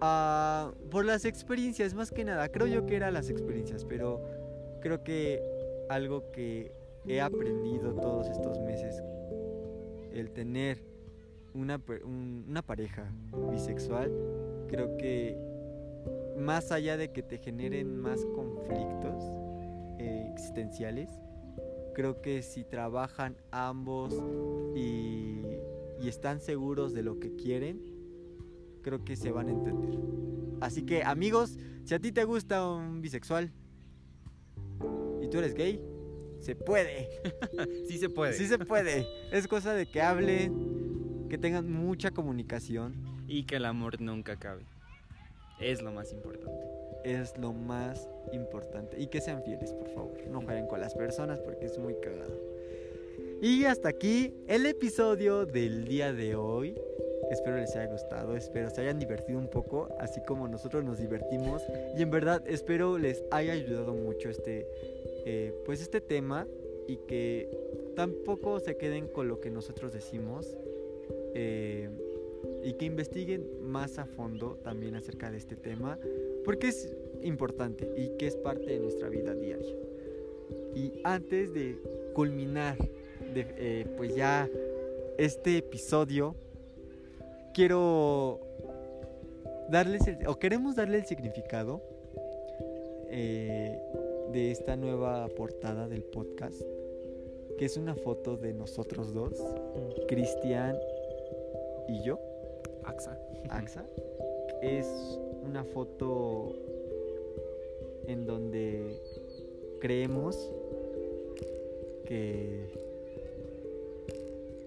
Ah, 0.00 0.74
por 0.90 1.04
las 1.04 1.24
experiencias, 1.24 1.94
más 1.94 2.10
que 2.10 2.24
nada. 2.24 2.48
Creo 2.50 2.66
yo 2.66 2.84
que 2.84 2.96
eran 2.96 3.14
las 3.14 3.30
experiencias, 3.30 3.84
pero 3.84 4.20
creo 4.80 5.02
que 5.02 5.40
algo 5.88 6.30
que 6.32 6.72
he 7.06 7.20
aprendido 7.20 7.94
todos 7.94 8.28
estos 8.28 8.60
meses, 8.60 9.02
el 10.12 10.30
tener 10.32 10.78
una, 11.54 11.80
una 12.04 12.62
pareja 12.62 13.10
bisexual, 13.50 14.10
creo 14.68 14.96
que 14.96 15.38
más 16.36 16.72
allá 16.72 16.96
de 16.96 17.12
que 17.12 17.22
te 17.22 17.38
generen 17.38 17.96
más 17.98 18.24
conflictos 18.34 19.24
eh, 19.98 20.28
existenciales, 20.32 21.10
creo 21.94 22.20
que 22.20 22.42
si 22.42 22.64
trabajan 22.64 23.36
ambos 23.50 24.14
y, 24.74 25.42
están 26.06 26.40
seguros 26.40 26.92
de 26.92 27.02
lo 27.02 27.18
que 27.18 27.34
quieren, 27.34 27.82
creo 28.82 29.04
que 29.04 29.16
se 29.16 29.32
van 29.32 29.48
a 29.48 29.50
entender. 29.50 29.98
Así 30.60 30.86
que 30.86 31.02
amigos, 31.02 31.58
si 31.84 31.94
a 31.94 31.98
ti 31.98 32.12
te 32.12 32.22
gusta 32.22 32.64
un 32.68 33.00
bisexual 33.02 33.50
y 35.20 35.28
tú 35.28 35.38
eres 35.38 35.54
gay, 35.54 35.82
se 36.38 36.54
puede. 36.54 37.08
sí 37.88 37.98
se 37.98 38.08
puede. 38.08 38.34
Sí 38.34 38.46
se 38.46 38.56
puede. 38.58 39.04
Es 39.32 39.48
cosa 39.48 39.74
de 39.74 39.86
que 39.86 40.00
hablen, 40.00 41.26
que 41.28 41.38
tengan 41.38 41.72
mucha 41.72 42.12
comunicación. 42.12 42.94
Y 43.26 43.44
que 43.44 43.56
el 43.56 43.64
amor 43.64 44.00
nunca 44.00 44.34
acabe. 44.34 44.64
Es 45.60 45.80
lo 45.82 45.90
más 45.90 46.12
importante. 46.12 46.66
Es 47.04 47.36
lo 47.38 47.52
más 47.52 48.08
importante. 48.32 49.00
Y 49.00 49.06
que 49.06 49.20
sean 49.20 49.42
fieles, 49.42 49.72
por 49.72 49.88
favor. 49.88 50.12
No 50.28 50.42
jueguen 50.42 50.66
con 50.66 50.80
las 50.80 50.94
personas 50.94 51.40
porque 51.40 51.66
es 51.66 51.78
muy 51.78 51.94
cagado. 51.94 52.38
Y 53.40 53.64
hasta 53.64 53.88
aquí 53.88 54.34
el 54.48 54.66
episodio 54.66 55.46
del 55.46 55.84
día 55.84 56.12
de 56.12 56.34
hoy. 56.34 56.74
Espero 57.30 57.56
les 57.56 57.74
haya 57.74 57.90
gustado, 57.90 58.36
espero 58.36 58.70
se 58.70 58.82
hayan 58.82 59.00
divertido 59.00 59.38
un 59.38 59.48
poco, 59.48 59.88
así 59.98 60.20
como 60.20 60.46
nosotros 60.46 60.84
nos 60.84 60.98
divertimos. 60.98 61.62
Y 61.96 62.02
en 62.02 62.10
verdad 62.10 62.42
espero 62.46 62.98
les 62.98 63.24
haya 63.30 63.52
ayudado 63.52 63.94
mucho 63.94 64.28
este, 64.28 64.66
eh, 65.24 65.52
pues 65.64 65.80
este 65.80 66.00
tema 66.00 66.46
y 66.86 66.98
que 67.08 67.48
tampoco 67.96 68.60
se 68.60 68.76
queden 68.76 69.08
con 69.08 69.26
lo 69.26 69.40
que 69.40 69.50
nosotros 69.50 69.92
decimos. 69.92 70.56
Eh, 71.34 71.88
y 72.66 72.72
que 72.72 72.84
investiguen 72.84 73.46
más 73.62 73.96
a 73.96 74.06
fondo 74.06 74.58
también 74.64 74.96
acerca 74.96 75.30
de 75.30 75.36
este 75.36 75.54
tema, 75.54 76.00
porque 76.44 76.66
es 76.66 76.92
importante 77.22 77.88
y 77.96 78.16
que 78.18 78.26
es 78.26 78.34
parte 78.34 78.66
de 78.66 78.80
nuestra 78.80 79.08
vida 79.08 79.34
diaria. 79.34 79.72
Y 80.74 80.94
antes 81.04 81.54
de 81.54 81.78
culminar 82.12 82.76
de, 83.32 83.46
eh, 83.56 83.86
pues 83.96 84.16
ya 84.16 84.50
este 85.16 85.58
episodio, 85.58 86.34
quiero 87.54 88.40
darles 89.70 90.02
o 90.26 90.36
queremos 90.36 90.74
darle 90.74 90.98
el 90.98 91.06
significado 91.06 91.80
eh, 93.10 93.78
de 94.32 94.50
esta 94.50 94.74
nueva 94.74 95.28
portada 95.28 95.86
del 95.86 96.02
podcast, 96.02 96.60
que 97.58 97.64
es 97.64 97.76
una 97.76 97.94
foto 97.94 98.36
de 98.36 98.52
nosotros 98.54 99.14
dos, 99.14 99.40
Cristian 100.08 100.76
y 101.86 102.02
yo. 102.02 102.18
AXA. 102.86 103.18
AXA. 103.50 103.84
Es 104.62 104.86
una 105.42 105.64
foto 105.64 106.54
en 108.06 108.26
donde 108.26 109.00
creemos 109.80 110.50
que... 112.06 112.70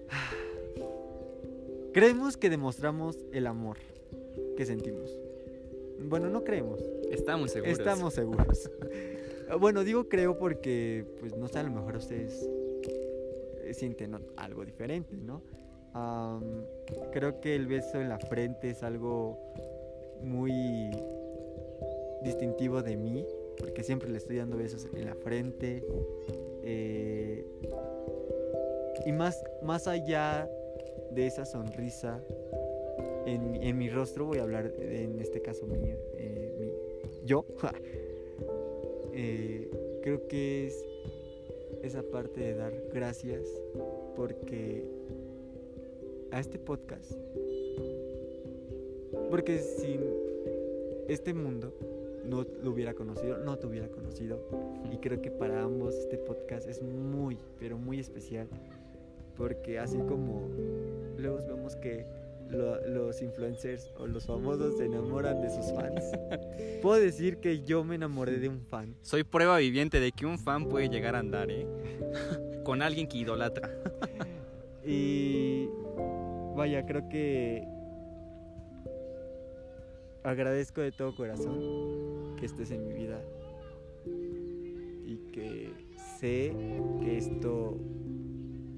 Creemos 1.92 2.36
que 2.36 2.50
demostramos 2.50 3.18
el 3.32 3.48
amor 3.48 3.78
que 4.56 4.64
sentimos. 4.64 5.16
Bueno, 5.98 6.28
no 6.28 6.44
creemos. 6.44 6.80
Estamos 7.10 7.50
seguros. 7.50 7.78
Estamos 7.78 8.14
seguros. 8.14 8.70
bueno, 9.60 9.82
digo 9.84 10.08
creo 10.08 10.38
porque, 10.38 11.04
pues 11.18 11.36
no 11.36 11.48
sé, 11.48 11.58
a 11.58 11.62
lo 11.64 11.70
mejor 11.70 11.96
ustedes 11.96 12.48
sienten 13.72 14.16
algo 14.36 14.64
diferente, 14.64 15.16
¿no? 15.16 15.42
Creo 17.12 17.40
que 17.40 17.54
el 17.54 17.66
beso 17.66 18.00
en 18.00 18.08
la 18.08 18.18
frente 18.18 18.70
es 18.70 18.82
algo 18.82 19.38
muy 20.22 20.90
distintivo 22.22 22.82
de 22.82 22.96
mí, 22.96 23.26
porque 23.58 23.82
siempre 23.82 24.08
le 24.08 24.18
estoy 24.18 24.36
dando 24.36 24.56
besos 24.56 24.86
en 24.94 25.06
la 25.06 25.14
frente. 25.14 25.82
Eh, 26.62 27.44
y 29.06 29.12
más, 29.12 29.42
más 29.62 29.86
allá 29.86 30.48
de 31.10 31.26
esa 31.26 31.44
sonrisa, 31.44 32.22
en, 33.26 33.78
mi 33.78 33.88
rostro 33.88 34.26
voy 34.26 34.38
a 34.38 34.42
hablar, 34.42 34.72
en 34.78 35.18
este 35.20 35.40
caso 35.40 35.66
mío, 35.66 35.96
eh, 36.16 36.72
yo, 37.24 37.44
eh, 39.12 39.70
creo 40.02 40.26
que 40.28 40.66
es 40.66 40.84
esa 41.82 42.02
parte 42.02 42.40
de 42.40 42.54
dar 42.54 42.72
gracias 42.92 43.42
porque 44.16 44.84
a 46.32 46.40
este 46.40 46.58
podcast 46.58 47.12
Porque 49.30 49.58
sin 49.58 50.00
este 51.08 51.34
mundo 51.34 51.74
no 52.24 52.46
lo 52.62 52.70
hubiera 52.70 52.94
conocido, 52.94 53.38
no 53.38 53.58
te 53.58 53.66
hubiera 53.66 53.88
conocido. 53.88 54.40
Y 54.92 54.98
creo 54.98 55.20
que 55.20 55.30
para 55.30 55.62
ambos 55.62 55.94
este 55.96 56.18
podcast 56.18 56.68
es 56.68 56.82
muy, 56.82 57.38
pero 57.58 57.76
muy 57.78 57.98
especial. 57.98 58.48
Porque 59.36 59.78
así 59.78 59.98
como 59.98 60.48
luego 61.16 61.38
vemos 61.48 61.74
que 61.76 62.04
lo- 62.50 62.86
los 62.88 63.22
influencers 63.22 63.90
o 63.98 64.06
los 64.06 64.26
famosos 64.26 64.76
se 64.76 64.84
enamoran 64.84 65.40
de 65.40 65.50
sus 65.50 65.72
fans, 65.72 66.04
puedo 66.82 67.00
decir 67.00 67.38
que 67.38 67.60
yo 67.62 67.82
me 67.84 67.94
enamoré 67.94 68.38
de 68.38 68.48
un 68.48 68.60
fan. 68.60 68.94
Soy 69.02 69.24
prueba 69.24 69.58
viviente 69.58 69.98
de 69.98 70.12
que 70.12 70.26
un 70.26 70.38
fan 70.38 70.68
puede 70.68 70.88
llegar 70.88 71.16
a 71.16 71.20
andar, 71.20 71.50
¿eh? 71.50 71.66
Con 72.64 72.82
alguien 72.82 73.08
que 73.08 73.18
idolatra. 73.18 73.70
Y 74.84 75.59
vaya, 76.60 76.84
creo 76.84 77.08
que 77.08 77.66
agradezco 80.22 80.82
de 80.82 80.92
todo 80.92 81.16
corazón 81.16 82.36
que 82.36 82.44
estés 82.44 82.70
en 82.70 82.86
mi 82.86 82.92
vida 82.92 83.18
y 85.06 85.16
que 85.32 85.72
sé 86.18 86.54
que 87.00 87.16
esto 87.16 87.78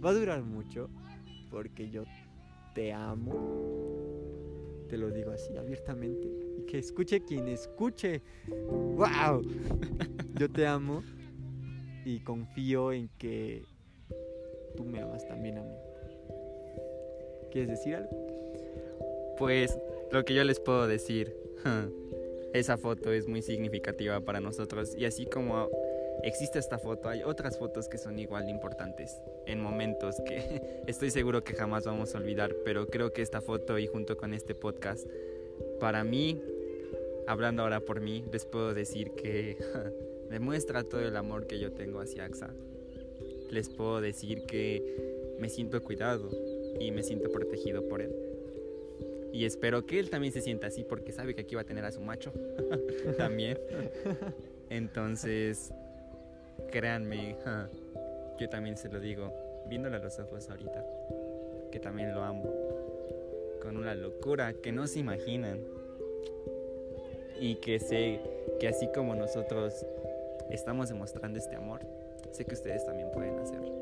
va 0.01 0.11
a 0.11 0.13
durar 0.13 0.45
mucho 0.45 0.91
porque 1.51 1.91
yo 1.91 2.05
te 2.73 2.93
amo. 2.93 3.35
Te 4.89 4.97
lo 4.97 5.11
digo 5.11 5.33
así 5.33 5.57
abiertamente 5.57 6.29
y 6.59 6.63
que 6.67 6.79
escuche 6.79 7.25
quien 7.25 7.49
escuche. 7.49 8.23
¡Wow! 8.69 9.43
Yo 10.39 10.51
te 10.51 10.67
amo 10.67 11.03
y 12.05 12.21
confío 12.21 12.93
en 12.93 13.09
que 13.19 13.65
tú 14.77 14.85
me 14.85 15.01
amas 15.01 15.27
también 15.27 15.59
a 15.59 15.63
mí. 15.63 15.92
¿Quieres 17.53 17.69
decir 17.69 17.97
algo? 17.97 18.09
Pues 19.37 19.79
lo 20.11 20.25
que 20.25 20.33
yo 20.33 20.43
les 20.43 20.59
puedo 20.59 20.87
decir, 20.87 21.37
esa 22.55 22.79
foto 22.79 23.13
es 23.13 23.29
muy 23.29 23.43
significativa 23.43 24.21
para 24.21 24.41
nosotros 24.41 24.95
y 24.97 25.05
así 25.05 25.27
como 25.27 25.69
existe 26.23 26.59
esta 26.59 26.79
foto, 26.79 27.11
hay 27.11 27.23
otras 27.23 27.59
fotos 27.59 27.89
que 27.89 27.99
son 27.99 28.19
igual 28.19 28.47
de 28.47 28.53
importantes 28.53 29.21
en 29.47 29.61
momentos 29.61 30.17
que 30.25 30.63
estoy 30.87 31.11
seguro 31.11 31.45
que 31.45 31.53
jamás 31.53 31.85
vamos 31.85 32.15
a 32.15 32.19
olvidar, 32.19 32.55
pero 32.65 32.87
creo 32.87 33.13
que 33.13 33.21
esta 33.21 33.43
foto 33.43 33.79
y 33.79 33.87
junto 33.87 34.17
con 34.17 34.33
este 34.33 34.55
podcast, 34.55 35.07
para 35.79 36.05
mí, 36.05 36.41
hablando 37.27 37.65
ahora 37.65 37.81
por 37.81 38.01
mí, 38.01 38.25
les 38.33 38.47
puedo 38.47 38.73
decir 38.73 39.11
que 39.11 39.59
demuestra 40.31 40.85
todo 40.85 41.03
el 41.03 41.17
amor 41.17 41.47
que 41.47 41.59
yo 41.59 41.73
tengo 41.73 42.01
hacia 42.01 42.25
AXA. 42.25 42.55
Les 43.51 43.69
puedo 43.69 44.01
decir 44.01 44.47
que 44.47 45.37
me 45.39 45.51
siento 45.51 45.83
cuidado 45.83 46.31
y 46.81 46.91
me 46.91 47.03
siento 47.03 47.31
protegido 47.31 47.89
por 47.89 48.03
él. 48.03 48.15
Y 49.33 49.47
espero 49.47 49.87
que 49.87 49.99
él 49.99 50.11
también 50.11 50.33
se 50.33 50.43
sienta 50.43 50.67
así 50.67 50.85
porque 50.85 51.11
sabe 51.11 51.35
que 51.35 51.41
aquí 51.41 51.55
va 51.55 51.63
a 51.63 51.65
tener 51.65 51.85
a 51.85 51.91
su 51.91 52.01
macho 52.01 52.33
también. 53.17 53.59
Entonces, 54.69 55.73
créanme, 56.71 57.37
yo 58.39 58.49
también 58.49 58.77
se 58.77 58.91
lo 58.91 59.01
digo, 59.01 59.33
viéndole 59.69 59.97
a 59.97 60.01
los 60.01 60.19
ojos 60.19 60.49
ahorita, 60.51 60.85
que 61.71 61.79
también 61.81 62.15
lo 62.15 62.23
amo. 62.23 62.45
Con 63.63 63.77
una 63.77 63.95
locura 63.95 64.53
que 64.55 64.71
no 64.71 64.87
se 64.87 64.99
imaginan. 64.99 65.61
Y 67.41 67.57
que 67.57 67.81
sé 67.81 68.21
que 68.61 68.69
así 68.69 68.89
como 68.95 69.15
nosotros 69.15 69.85
estamos 70.51 70.91
demostrando 70.91 71.39
este 71.39 71.57
amor, 71.57 71.81
sé 72.31 72.45
que 72.45 72.55
ustedes 72.55 72.85
también 72.85 73.11
pueden 73.13 73.39
hacerlo. 73.39 73.73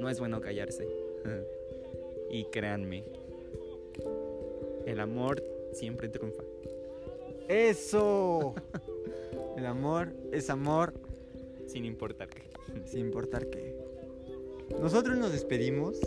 No 0.00 0.08
es 0.08 0.18
bueno 0.18 0.40
callarse. 0.40 0.86
Y 2.32 2.46
créanme, 2.46 3.04
el 4.86 5.00
amor 5.00 5.44
siempre 5.72 6.08
triunfa. 6.08 6.42
¡Eso! 7.48 8.54
El 9.56 9.66
amor 9.66 10.14
es 10.32 10.48
amor 10.48 10.94
Sin 11.66 11.84
importar 11.84 12.28
qué. 12.28 12.42
sin 12.86 13.00
importar 13.00 13.46
qué. 13.48 13.76
Nosotros 14.80 15.18
nos 15.18 15.30
despedimos. 15.32 16.00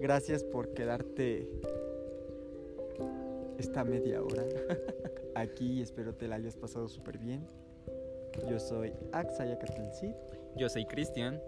Gracias 0.00 0.42
por 0.42 0.74
quedarte 0.74 1.48
esta 3.58 3.84
media 3.84 4.22
hora 4.22 4.44
aquí. 5.36 5.80
Espero 5.80 6.14
te 6.14 6.26
la 6.26 6.36
hayas 6.36 6.56
pasado 6.56 6.88
súper 6.88 7.18
bien. 7.18 7.46
Yo 8.50 8.58
soy 8.58 8.92
Axayacatelcid 9.12 10.14
Yo 10.56 10.68
soy 10.68 10.84
Cristian. 10.86 11.40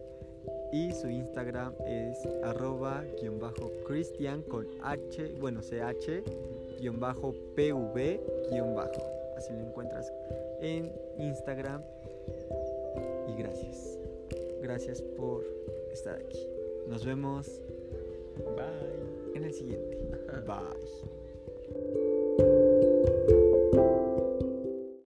Y 0.73 0.93
su 0.93 1.09
Instagram 1.09 1.75
es 1.87 2.27
arroba 2.43 3.05
guion 3.21 3.39
bajo 3.39 3.71
Cristian 3.87 4.43
con 4.43 4.67
H, 4.83 5.35
bueno, 5.41 5.61
CH 5.61 6.23
guion 6.81 6.99
bajo 6.99 7.33
PV 7.55 8.21
guion 8.51 8.75
bajo. 8.75 9.03
Así 9.37 9.53
lo 9.53 9.61
encuentras 9.61 10.13
en 10.61 10.93
Instagram. 11.19 11.83
Y 13.29 13.39
gracias. 13.41 13.99
Gracias 14.63 15.03
por 15.03 15.45
estar 15.93 16.17
aquí. 16.17 16.49
Nos 16.89 17.05
vemos 17.05 17.61
Bye. 18.37 19.35
en 19.35 19.45
el 19.45 19.53
siguiente. 19.53 19.99
Bye. 20.47 21.24